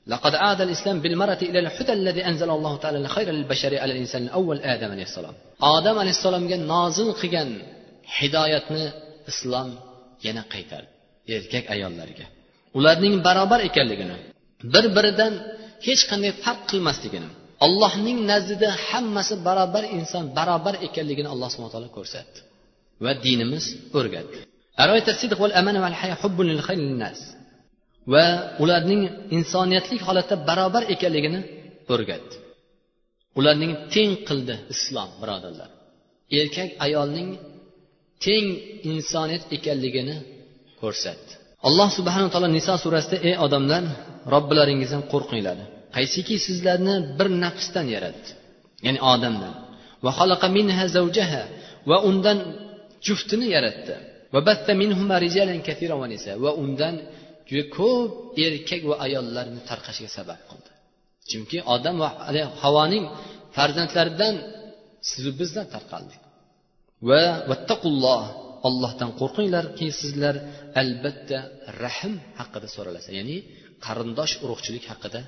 [0.07, 4.59] لقد عاد الإسلام بالمرأة إلى الهدى الذي أنزل الله تعالى خير البشر على الإنسان الأول
[4.61, 7.51] آدم عليه السلام آدم عليه السلام نازل قيان
[8.18, 8.85] hidoyatni
[9.31, 9.68] islom
[10.27, 10.90] yana qaytardi
[11.37, 12.27] erkak ayollarga.
[12.79, 14.16] Ularning barobar ekanligini
[14.75, 15.33] bir biridan
[15.87, 17.29] hech qanday farq qilmasligini
[17.66, 22.38] allohning nazdida hammasi barobar inson barobar ekanligini alloh subhana taolo ko'rsatdi
[23.05, 23.64] va dinimiz
[23.99, 24.38] o'rgatdi.
[28.12, 28.24] Va
[28.62, 29.02] ularning
[29.36, 31.40] insoniyatlik holatda barobar ekanligini
[31.92, 32.34] o'rgatdi.
[33.38, 35.70] Ularning teng qildi islom birodarlar.
[36.40, 37.28] Erkak ayolning
[38.24, 38.46] teng
[38.92, 40.16] insoniyat ekanligini
[40.80, 41.32] ko'rsatdi.
[41.68, 43.84] Alloh subhanaa taolo niso surasida ey odamlar
[44.34, 45.58] robbilaringizdan qo'rqinglar.
[45.96, 48.30] Qaysiki sizlarni bir nafsdan yaratdi
[48.86, 49.54] ya'ni odamdan.
[50.04, 51.42] Va minha zawjaha
[51.90, 52.38] va undan
[53.06, 53.94] juftini yaratdi.
[54.34, 54.40] Va
[56.44, 56.94] va undan
[57.48, 60.70] juda ko'p erkak va ayollarni tarqashiga sabab qildi.
[61.30, 62.11] Chunki odam va
[62.62, 63.04] havoning
[63.57, 64.35] farzandlaridan
[65.11, 66.22] sizu bizlar tarqaldik.
[67.09, 68.22] Va vattaqulloh
[68.68, 70.35] ollohdan qo'rqinglarki sizlar
[70.83, 71.38] albatta
[71.85, 73.37] rahm haqida so'ralasa ya'ni
[73.87, 75.20] qarindosh urug'chilik haqida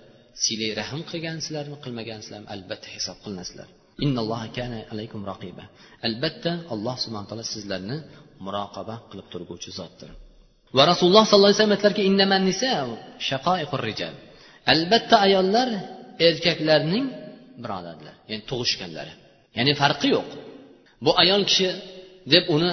[0.44, 3.68] silay rahm qilgansizlarmi qilmagansizlarmi albatta hisob qilinasizlar.
[6.08, 7.96] Albatta alloh subhana taolo sizlarni
[8.44, 10.10] muroqaba qilib turguvchi zotdir.
[10.76, 12.02] Va rasululloh sollallohu alayhi vasallam aytdilarki
[14.72, 15.68] albatta ayollar
[16.28, 17.04] erkaklarning
[17.62, 19.12] birodarlar ya'ni tug'ishganlari.
[19.58, 20.28] Ya'ni farqi yo'q.
[21.04, 21.68] Bu ayol kishi
[22.32, 22.72] deb uni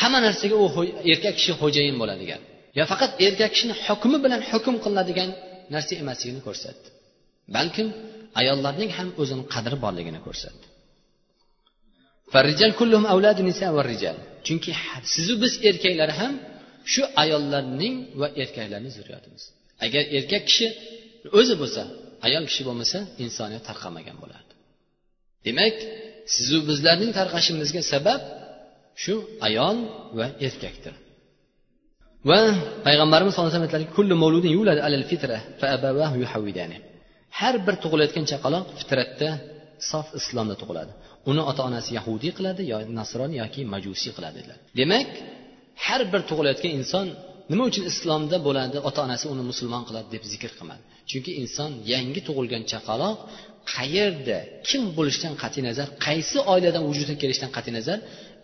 [0.00, 0.66] hamma narsaga u
[1.12, 2.40] erkak kishi xo'jayin bo'ladigan
[2.78, 5.30] yo faqat erkak kishini hukmi bilan hukm qilinadigan
[5.74, 6.88] narsa emasligini ko'rsatdi.
[7.56, 7.88] Balkim
[8.40, 10.66] ayollarning ham o'zini qadri borligini ko'rsatdi.
[14.46, 14.70] Chunki
[15.14, 16.32] sizu biz erkaklar ham
[16.92, 19.42] shu ayollarning va erkaklarning zurriyotimiz.
[19.84, 20.66] Agar erkak kishi
[21.38, 21.82] o'zi bo'lsa
[22.26, 24.52] ayol kishi bo'lmasa insoniyat tarqamagan bo'lardi.
[25.46, 25.76] Demak
[26.34, 28.20] sizu bizlarning tarqashimizga sabab
[29.02, 29.14] shu
[29.48, 29.76] ayol
[30.18, 30.94] va erkakdir.
[32.30, 32.40] Va
[32.86, 33.70] payg'ambarimiz sallallohu alayhi
[36.32, 36.82] vasallam
[37.40, 39.30] har bir tug'ilayotgan chaqaloq fitratda
[39.90, 40.92] sof islomda tug'iladi.
[41.30, 44.58] Uni ota onasi yahudiy qiladi yo nasroniy yoki majusiy qiladi dedilar.
[44.80, 45.08] Demak
[45.84, 47.06] har bir tug'ilayotgan inson
[47.50, 50.82] nima uchun islomda bo'ladi ota onasi uni musulmon qiladi deb zikr qilmadi?
[51.10, 53.16] Chunki inson yangi tug'ilgan chaqaloq
[53.74, 57.98] qayerda kim bo'lishidan qat'iy nazar qaysi oiladan vujudga kelishidan qat'iy nazar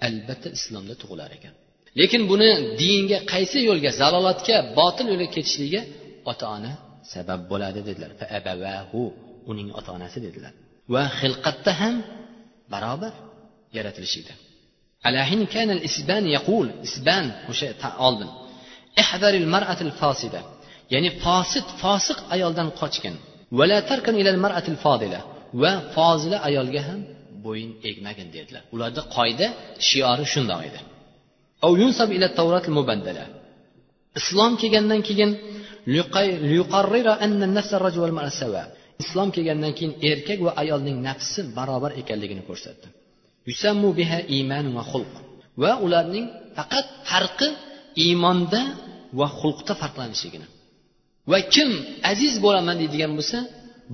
[0.06, 1.54] albatta islomda tug'ilar ekan.
[2.00, 2.50] Lekin buni
[2.82, 5.82] dinga qaysi yo'lga zalolatga botil yo'lga ketishligiga
[6.30, 6.72] ota ona
[7.14, 8.10] sabab bo'ladi dedilar.
[9.50, 10.52] Uning ota onasi dedilar.
[10.94, 11.94] Va xilqatda ham
[12.72, 13.12] barobar
[13.76, 14.32] yaratilishida
[15.08, 18.30] alahin kana al-isban yaqul isban o'sha oldin.
[19.02, 20.40] Ihdaril mar'atil fosida
[20.92, 23.14] ya'ni fasid fosiq ayoldan qochgin.
[23.58, 25.20] Vala tarkan ilal mar'atil fodila
[25.62, 27.00] va fozila ayolga ham
[27.44, 28.62] bo'yin egmagin dedilar.
[28.74, 29.46] Ularda qoida
[29.88, 30.80] shiori shundoq edi.
[32.16, 33.24] Ila tavrat mubaddala
[34.20, 35.30] islom kelgandan keyin
[35.94, 38.62] luqay luqarrira anna an-nassa rajul wal mar'a sawa.
[39.02, 42.86] Islom kelgandan keyin erkak va ayolning nafsi barobar ekanligini ko'rsatdi.
[45.62, 46.26] Va ularning
[46.56, 47.48] faqat farqi
[48.04, 48.62] iymonda
[49.18, 50.48] va xulqda farqlanishligini.
[51.30, 51.70] Va kim
[52.12, 53.38] aziz bo'laman deydigan bo'lsa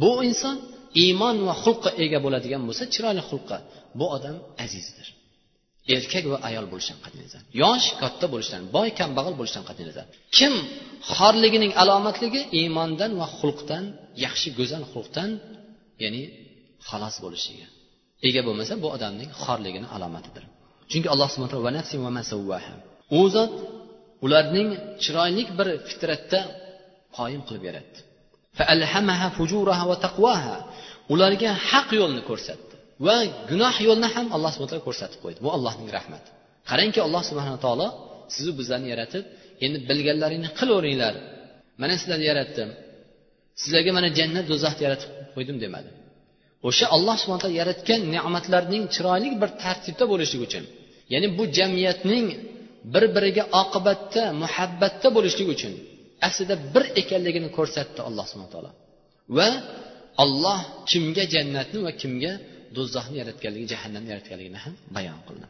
[0.03, 0.57] bu inson
[1.05, 3.57] iymon va xulqqa ega bo'ladigan bo'lsa chiroyli xulqqa
[3.99, 5.07] bu odam azizdir.
[5.97, 10.07] Erkak va ayol bo'lishidan qat'iy nazar yosh katta bo'lishidan boy kambag'al bo'lishidan qat'iy nazar.
[10.37, 10.55] Kim
[11.15, 13.85] xorligining alomatligi iymondan va xulqdan
[14.25, 15.31] yaxshi go'zal xulqdan
[16.03, 16.23] ya'ni
[16.89, 17.67] xalos bo'lishligi
[18.27, 20.45] ega bo'lmasa bu odamning xorligini alomatidir.
[20.91, 21.51] Chunki alloh subhana
[23.19, 23.53] u zot
[24.25, 24.69] ularning
[25.03, 26.41] chiroyli bir fitratda
[27.19, 27.99] qoyim qilib yaratdi.
[31.13, 32.75] Ularga haq yo'lni ko'rsatdi
[33.07, 33.17] va
[33.51, 35.39] gunoh yo'lni ham alloh subhana taolo ko'rsatib qo'ydi.
[35.45, 36.29] Bu allohning rahmati.
[36.71, 37.89] Qarangki alloh subhana taolo
[38.35, 39.25] sizu bizlarni yaratib
[39.65, 41.15] endi bilganlaringni qilaveringlar
[41.81, 42.69] mana sizlarni yaratdim.
[43.63, 45.91] Sizlarga mana jannat do'zaxni yaratib qo'ydim demadi.
[46.69, 50.65] O'sha alloh subhana taolo yaratgan ne'matlarning chiroyli bir tartibda bo'lishligi uchun
[51.13, 52.27] ya'ni bu jamiyatning
[52.93, 55.73] bir biriga oqibatda muhabbatda bo'lishligi uchun
[56.27, 58.71] aslida bir ekanligini ko'rsatdi alloh subhana taolo.
[59.37, 59.49] Va
[60.23, 62.33] olloh kimga jannatni va kimga
[62.77, 65.47] do'zaxni yaratganligi jahannamni yaratganligini ham bayon qildi.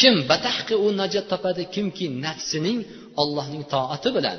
[0.00, 2.78] Kim batahqi u najot topadi kimki nafsining
[3.22, 4.38] ollohning toati bilan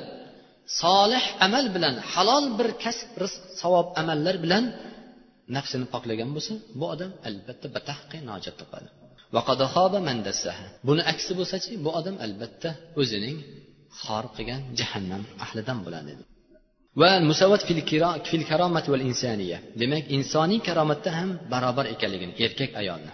[0.82, 4.64] solih amal bilan halol bir kasb rizq savob amallar bilan
[5.56, 8.88] nafsini poklagan bo'lsa bu odam albatta batahqi najot topadi.
[10.88, 13.36] Buni aksi bo'lsachi bu odam albatta o'zining
[14.02, 16.12] xor qilgan jahannam ahlidan bo'ladi
[17.00, 17.62] va musavat
[18.30, 19.58] fil karomat val insaniya.
[19.80, 23.12] Demak insoniy karomatda ham barobar ekanligini erkak ayolni.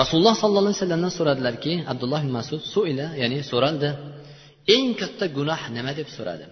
[0.00, 3.88] Rasululloh sollallohu alayhi vasallamdan so'radilarki abdulloh ibn masud suila ya'ni so'raldi.
[4.74, 6.46] Eng katta gunoh nima deb so'radi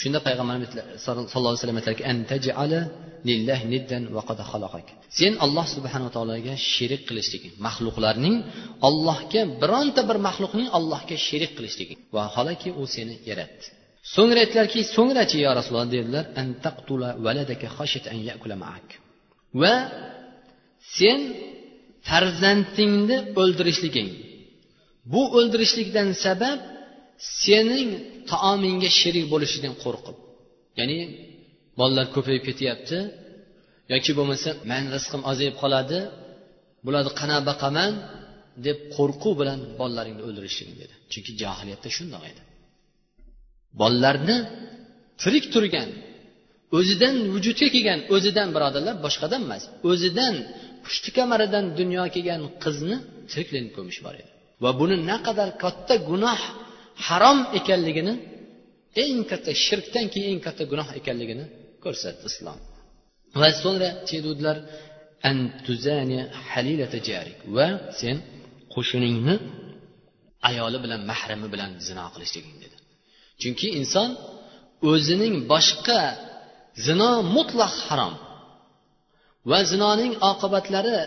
[0.00, 0.70] shunda payg'ambarimiz
[1.04, 2.04] sallallohu alayhi vasallam aytlarki
[5.18, 8.36] sen alloh subhanaa taologa sherik qilishliging maxluqlarning
[8.88, 13.66] allohga bironta bir maxluqning allohga sherik qilishliging vaholanki u seni yaratdi.
[14.14, 15.88] So'ngra aytdilarki so'ngrachi yo rasululloh?
[15.96, 16.24] dedilar.
[19.62, 19.74] Va
[20.96, 21.20] sen
[22.08, 24.08] farzandingni o'ldirishliging.
[25.12, 26.58] Bu o'ldirishlikdan sabab
[27.42, 27.90] sening
[28.30, 30.16] taomingga sherik bo'lishidan qo'rqib
[30.78, 30.98] ya'ni
[31.78, 32.98] bolalar ko'payib ketyapti
[33.92, 35.98] yoki bo'lmasa man rizqim ozayib qoladi
[36.86, 37.92] bularni qanaqa boqaman
[38.66, 40.94] deb qo'rquv bilan bolalaringni o'ldirishing dedi.
[41.12, 42.42] Chunki johiliyatda shundoq edi.
[43.80, 44.36] Bolalarni
[45.22, 45.90] tirik turgan
[46.78, 50.34] o'zidan vujudga kelgan o'zidan birodarlar boshqadan emas o'zidan
[50.84, 52.96] pushti kamaridan dunyoga kelgan qizni
[53.30, 54.30] tiriklayin ko'mish bor edi.
[54.62, 56.40] Va buni naqadar katta gunoh
[57.06, 58.14] harom ekanligini
[59.02, 61.44] eng katta shirkdan keyin eng katta gunoh ekanligini
[61.84, 62.58] ko'rsatdi islom.
[63.40, 64.56] Va so'ngra chedudlar
[67.56, 67.66] va
[68.00, 68.16] sen
[68.74, 69.34] qo'shningni
[70.48, 72.76] ayoli bilan mahrami bilan zino qilishliging dedi.
[73.40, 74.08] Chunki inson
[74.90, 76.00] o'zining boshqa
[76.86, 78.14] zino mutlaq harom
[79.50, 80.98] va zinoning oqibatlari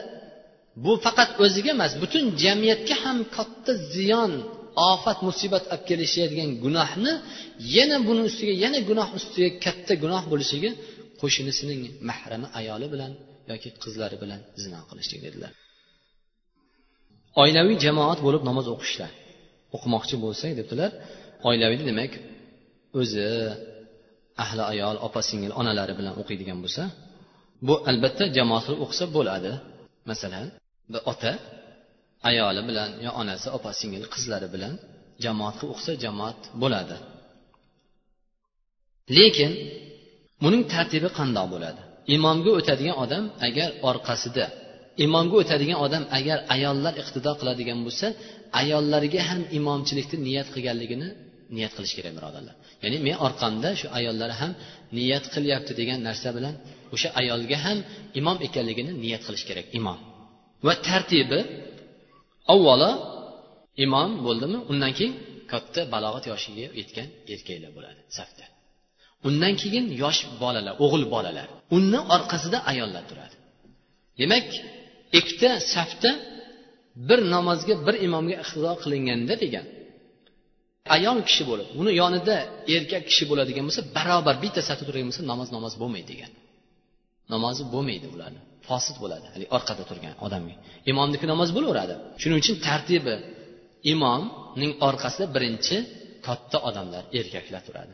[0.84, 4.32] bu faqat o'ziga emas butun jamiyatga ham katta ziyon
[4.92, 7.12] ofat musibat olib kelishadigan gunohni
[7.76, 10.70] yana buni ustiga yana gunoh ustiga katta gunoh bo'lishligi
[11.22, 13.12] qo'shnisining mahrami ayoli bilan
[13.52, 15.52] yoki qizlari bilan zino qilishlik dedilar.
[17.42, 19.12] Oilaviy jamoat bo'lib namoz o'qishlar.
[19.76, 20.92] O'qimoqchi bo'lsak debdilar.
[21.50, 22.12] Oilaviy demak
[23.00, 23.28] o'zi
[24.44, 26.84] ahli ayol opa singil onalari bilan o'qiydigan bo'lsa
[27.68, 29.52] bu albatta jamoat qilib o'qisa bo'ladi.
[30.10, 30.48] Masalan
[30.92, 31.32] bir ota
[32.30, 34.74] ayoli bilan yo onasi opa singil qizlari bilan
[35.24, 36.98] jamoatga o'qisa jamoat bo'ladi.
[39.18, 39.52] Lekin
[40.44, 41.82] buning tartibi qandoq bo'ladi?
[42.16, 44.46] Imomga o'tadigan odam agar orqasida
[45.06, 48.08] imomga o'tadigan odam agar ayollar iqtido qiladigan bo'lsa
[48.62, 51.08] ayollarga ham imomchilikni niyat qilganligini
[51.56, 52.56] niyat qilish kerak birodarlar.
[52.84, 54.52] Ya'ni men orqamda shu ayollar ham
[54.98, 56.56] niyat qilyapti degan narsa bilan
[56.96, 57.78] o'sha ayolga ham
[58.20, 60.00] imom ekanligini niyat qilish kerak imom.
[60.66, 61.40] Va tartibi
[62.54, 62.92] avvalo
[63.86, 65.14] imom bo'ldimi undan keyin
[65.52, 68.46] katta balog'at yoshiga yetgan erkaklar bo'ladi safda.
[69.28, 71.48] Undan keyin yosh bolalar o'g'il bolalar
[71.78, 73.36] uni orqasida ayollar turadi.
[74.20, 74.48] Demak
[75.20, 76.12] ikkita safda
[77.10, 79.66] bir namozga bir imomga iqtido qilinganda degan
[80.96, 82.36] ayol kishi bo'lib uni yonida
[82.76, 86.32] erkak kishi bo'ladigan bo'lsa barobar bitta safda turadigan bo'lsa namoz namoz bo'lmaydi degan.
[87.34, 88.42] Namozi bo'lmaydi ularni.
[88.68, 89.26] Fosil bo'ladi.
[89.34, 90.56] Haligi orqada turgan odamga
[90.92, 91.94] imomniki namoz bo'laveradi.
[92.22, 93.16] Shuning uchun tartibi
[93.94, 95.78] imomning orqasida birinchi
[96.28, 97.94] katta odamlar erkaklar turadi.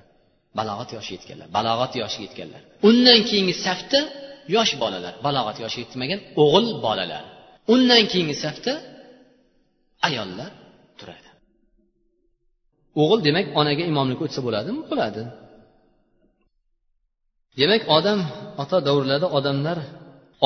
[0.59, 2.61] Balog'at yoshiga yetganlar balog'at yoshiga yetganlar.
[2.89, 3.99] Undan keyingi safda
[4.55, 7.23] yosh bolalar balog'at yoshiga yetmagan o'g'il bolalar.
[7.73, 8.73] Undan keyingi safda
[10.07, 10.51] ayollar
[10.99, 11.29] turadi.
[13.01, 14.81] O'g'il demak onaga imomlik o'tsa bo'ladimi?
[14.91, 15.23] Bo'ladi.
[17.59, 18.19] Demak odam
[18.63, 19.77] ota davrlarida odamlar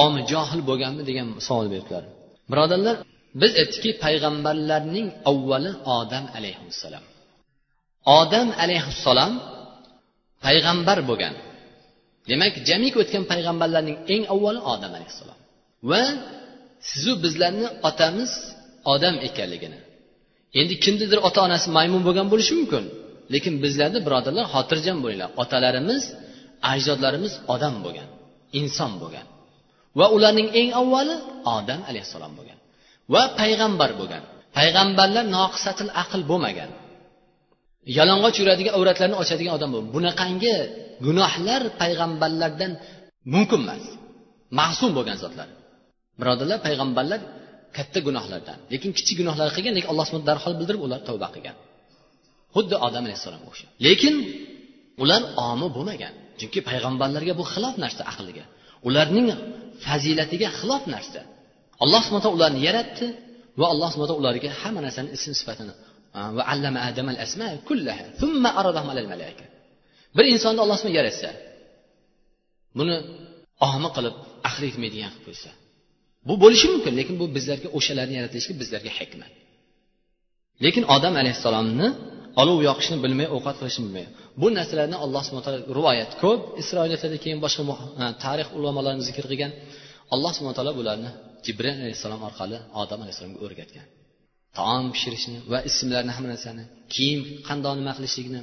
[0.03, 2.03] omi johil bo'lganmi degan savol berdilar.
[2.51, 2.95] Birodarlar
[3.41, 7.05] biz aytdikki payg'ambarlarning avvali odam alayhissalom
[8.19, 9.33] odam alayhissalom
[10.45, 11.33] payg'ambar bo'lgan.
[12.29, 15.39] Demak jamiki o'tgan payg'ambarlarning eng avvali odam alayhissalom.
[15.89, 16.03] Va
[16.89, 18.31] sizu bizlarni otamiz
[18.93, 19.79] odam ekanligini.
[20.59, 22.83] Endi kimnidir ota onasi maymun bo'lgan bo'lishi mumkin
[23.33, 25.29] lekin bizlarni birodarlar xotirjam bo'linglar.
[25.43, 26.03] Otalarimiz
[26.71, 28.09] ajdodlarimiz odam bo'lgan
[28.59, 29.25] inson bo'lgan.
[29.99, 31.15] Va ularning eng avvali
[31.57, 32.57] odam alayhissalom bo'lgan.
[33.13, 34.23] Va payg'ambar bo'lgan.
[34.57, 36.69] Payg'ambarlar noqisatil aql bo'lmagan.
[37.97, 39.89] Yalang'och yuradigan avratlarni ochadigan odam bo'lgan.
[39.95, 40.55] Bunaqangi
[41.05, 42.71] gunohlar payg'ambarlardan
[43.33, 43.83] mumkin emas.
[44.59, 45.47] Ma'sum bo'lgan zotlar.
[46.19, 47.19] Birodarlar payg'ambarlar
[47.77, 48.57] katta gunohlardan.
[48.73, 51.55] Lekin kichik gunohlar qilgan lekin alloh subhana darhol bildirib ular tavba qilgan.
[52.55, 54.15] Xuddi odam alayhissalomga o'xshab lekin
[55.03, 56.13] ular omi bo'lmagan.
[56.39, 58.45] Chunki payg'ambarlarga bu xilof narsa aqliga.
[58.87, 59.27] Ularning
[59.85, 61.21] fazilatiga xilof narsa.
[61.83, 63.07] Alloh subhana ularni yaratdi
[63.59, 65.73] va alloh subhana ularga hamma narsani ism sifatini
[66.37, 69.45] va allama adamal asma kullaha thumma aradahum alal malaika.
[70.15, 71.29] Bir insonni alloh subhana yaratsa
[72.77, 72.95] buni
[73.67, 74.15] omi qilib
[74.49, 75.51] ahli yetmaydigan qilib qo'ysa
[76.27, 79.31] bu bo'lishi mumkin lekin bu bizlarga o'shalarni yaratilishligi bizlarga hikmat.
[80.65, 81.87] Lekin odam alayhissalomni
[82.41, 84.05] olov yoqishni bilmay ovqat qilishni bilmay
[84.41, 86.39] bu narsalarni alloh subhana taolo rivoyat ko'p.
[86.61, 87.63] Isroiliyatlarda keyin boshqa
[88.01, 89.51] e, tarix ulamolarimiz zikr qilgan.
[90.13, 91.09] Alloh subhana taolo bularni
[91.45, 93.85] jibril alayhissalom orqali odam alayhissalomga o'rgatgan.
[94.57, 96.63] Taom pishirishni va ismlarni hamma narsani
[96.93, 98.41] kiyim qandoq nima qilishlikni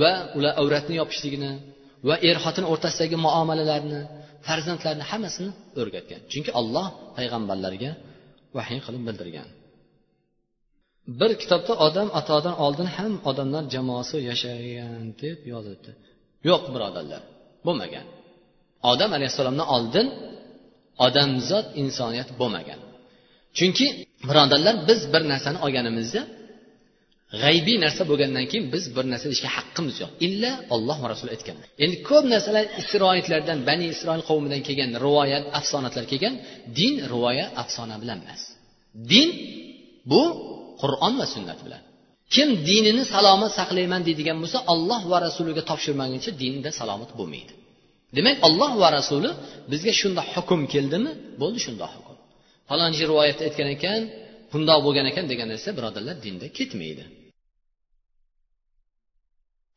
[0.00, 1.50] va ular avratni yopishligini
[2.08, 4.00] va er xotin o'rtasidagi muomalalarni
[4.46, 5.50] farzandlarni hammasini
[5.80, 6.20] o'rgatgan.
[6.32, 6.86] Chunki olloh
[7.16, 7.90] payg'ambarlarga
[8.56, 9.48] vahiy qilib bildirgan.
[11.06, 15.90] Bir kitobda odam atodan oldin ham odamlar jamoasi yashagan deb yozibdi.
[16.48, 17.22] Yo'q birodarlar
[17.66, 18.06] bo'lmagan.
[18.92, 20.06] Odam alayhissalomdan oldin
[21.06, 22.80] odamzod insoniyat bo'lmagan.
[23.58, 23.86] Chunki
[24.28, 26.22] birodarlar biz bir narsani olganimizda
[27.42, 30.10] g'aybiy narsa bo'lgandan keyin biz bir narsa deyishga haqqimiz yo'q.
[30.26, 31.56] Illa olloh va rasuli aytgan.
[31.84, 36.34] Endi ko'p narsalar isroillardan bani isroil qavmidan kelgan rivoyat afsonatlar kelgan.
[36.78, 38.42] Din rivoya afsona bilan emas.
[39.12, 39.28] Din
[40.10, 40.22] bu
[40.82, 41.82] qur'on va sunnat bilan.
[42.34, 47.52] Kim dinini salomat saqlayman deydigan bo'lsa olloh va rasuliga topshirmaguncha dinda salomat bo'lmaydi.
[48.16, 49.30] Demak olloh va rasuli
[49.72, 51.10] bizga shundoq hukm keldimi?
[51.40, 52.16] Bo'ldi shundoq hukm.
[52.68, 54.00] Falonchi rivoyatda aytgan ekan
[54.52, 57.04] bundoq bo'lgan ekan degan narsa birodarlar dinda ketmaydi.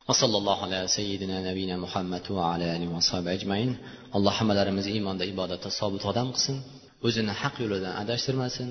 [0.08, 3.70] وصلى الله على سيدنا نبينا محمد وعلى آله وصحبه أجمعين
[4.16, 6.56] الله hammalarimizni iymonda ibodatda sobit odam qilsin.
[7.06, 8.68] O'zini haq yo'lidan adashtirmasin.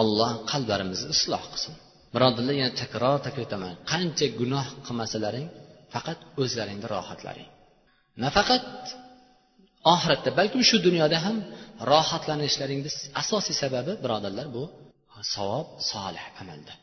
[0.00, 1.74] Olloh qalblarimizni isloh qilsin.
[2.14, 5.46] Birodarlar yana takror taklif etaman qancha gunoh qilmasalaring
[5.94, 7.48] faqat o'zlaringni rohatlaring.
[8.24, 8.66] Nafaqat
[9.94, 11.36] oxiratda balkim shu dunyoda ham
[11.92, 12.90] rohatlanishlaringni
[13.22, 14.62] asosiy sababi birodarlar bu
[15.34, 16.74] savob solih amalda.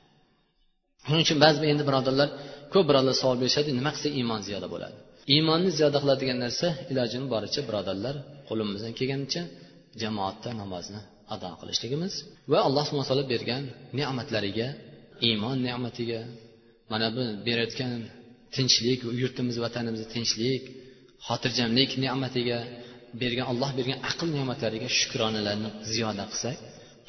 [1.06, 2.30] Shuning uchun ba'zi endi birodarlar
[2.74, 4.96] ko'p birodarlar savol berishadi nima qilsa iymon ziyoda bo'ladi.
[5.36, 8.16] Iymonni ziyoda qiladigan narsa ilojini boricha birodarlar
[8.50, 9.42] qo'limizdan kelganicha
[10.02, 11.02] jamoatda namozni
[11.34, 12.14] ado qilishligimiz
[12.52, 13.64] va alloh subhana taolo bergan
[14.00, 14.68] ne'matlariga
[15.28, 16.22] iymon ne'matiga
[16.92, 17.92] mana bu berayotgan
[18.56, 20.64] tinchlik yurtimiz vatanimiz tinchlik
[21.28, 22.60] xotirjamlik ne'matiga
[23.22, 26.58] bergan alloh bergan aql ne'matlariga shukronalarni ziyoda qilsak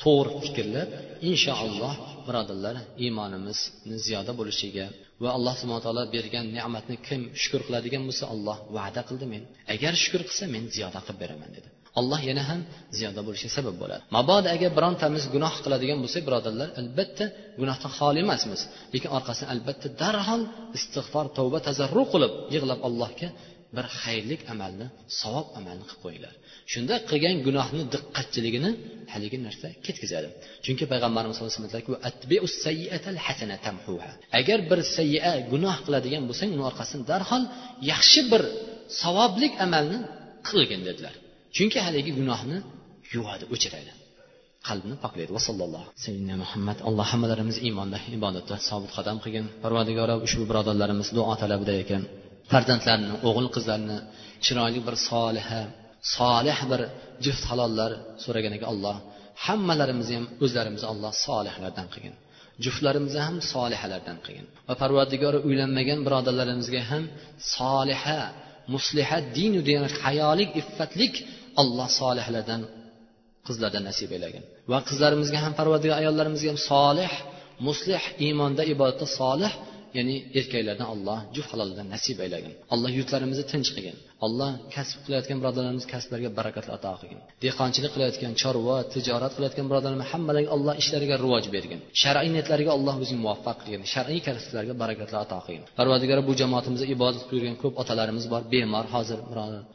[0.02, 0.88] to'g'ri fikrlab
[1.30, 1.94] inshaalloh
[2.26, 4.86] birodarlar iymonimizni ziyoda bo'lishiga
[5.22, 9.42] va alloh subhana taolo bergan ne'matni kim shukur qiladigan bo'lsa alloh va'da qildi men.
[9.74, 11.68] Agar shukur qilsa men ziyoda qilib beraman dedi.
[12.00, 12.60] Alloh yana ham
[12.96, 14.02] ziyoda bo'lishiga sabab bo'ladi.
[14.16, 17.24] Mabodo agar birontamiz gunoh qiladigan bo'lsak birodarlar albatta
[17.60, 18.60] gunohdan xoli emasmiz.
[18.94, 20.42] Lekin orqasidan albatta darhol
[20.78, 23.28] istig'for tavba tazarru qilib yig'lab allohga
[23.76, 24.86] bir xayrlik amalni
[25.20, 26.34] savob amalni qilib qo'yinglar.
[26.72, 28.70] Shunda qilgan gunohni diqqatchiligini
[29.12, 30.28] haligi narsa ketkazadi.
[30.64, 32.02] Chunki payg'ambarimiz sallallohu alayhi vasallam
[34.40, 37.42] agar bir sayya gunoh qiladigan bo'lsang uni orqasidan darhol
[37.92, 38.42] yaxshi bir
[39.02, 39.98] savoblik amalni
[40.48, 41.14] qilgin dedilar.
[41.56, 42.58] Chunki haligi gunohni
[43.14, 43.92] yuvadi o'chiradi.
[44.68, 45.30] Qalbni poklaydi.
[45.36, 49.46] Va sallallohu sayyidina muhammad alloh hammalarimiz iymonda ibodatda sobit qadam qilgin.
[49.64, 52.02] Parvardigora ushbu birodarlarimiz duo talabida ekan.
[52.52, 53.98] Farzandlarini o'g'il qizlarini
[54.44, 55.60] chiroyli bir soliha
[56.16, 56.80] solih bir
[57.24, 57.90] juft halollar
[58.24, 58.96] so'ragan ekan alloh
[59.46, 62.14] hammalarimizni ham o'zlarimizni alloh solihlardan qilgin.
[62.64, 64.46] Juftlarimizni ham solihalardan qilgin.
[64.68, 67.04] Va parvardigori uylanmagan birodarlarimizga ham
[67.56, 68.20] soliha
[68.74, 71.14] musliha dinu degan hayolik iffatlik
[71.62, 72.62] alloh solihlardan
[73.46, 77.12] qizlardan nasib aylagin va qizlarimizga ham parvardigor ayollarimizga ham solih
[77.68, 79.52] muslih iymonda ibodatda solih
[79.96, 83.96] ya'ni erkaklardan alloh juft halollardan nasib aylagin alloh yurtlarimizni tinch qilgin
[84.26, 87.20] alloh kasb qilayotgan birodarlarimiz kasblariga barakat ato qilgin.
[87.44, 91.80] Dehqonchilik qilayotgan chorva tijorat qilayotgan birodarlarimiz hammalaring alloh ishlariga rivoj bergin.
[92.02, 93.82] Shar'iy niyatlariga alloh o'zing muvaffaq qilgin.
[93.94, 95.64] Shar'iy kasblarga barakatlar ato qilgin.
[95.78, 99.18] Parvardigor bu jamoatimizda ibodat qilib yurgan ko'p otalarimiz bor bemor hozir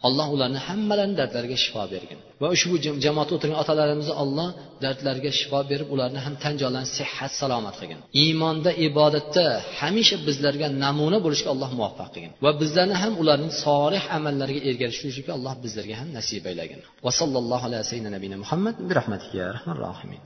[0.07, 2.19] alloh ularni hammalarini dardlariga shifo bergin.
[2.41, 2.75] Va ushbu
[3.05, 4.49] jamoatda o'tirgan otalarimizni alloh
[4.83, 7.99] dardlariga shifo berib ularni ham tan jonlarini sihat salomat qilgin.
[8.23, 9.45] Iymonda ibodatda
[9.79, 12.31] hamisha bizlarga namuna bo'lishga alloh muvaffaq qilgin.
[12.45, 17.63] Va bizlarni ham ularning solih amal amallarga ergashishlikni alloh bizlarga ham nasib aylagin va sallallohu
[17.69, 20.21] alayhi vasallam muhammad bi rahmatiga rahmanir rohimin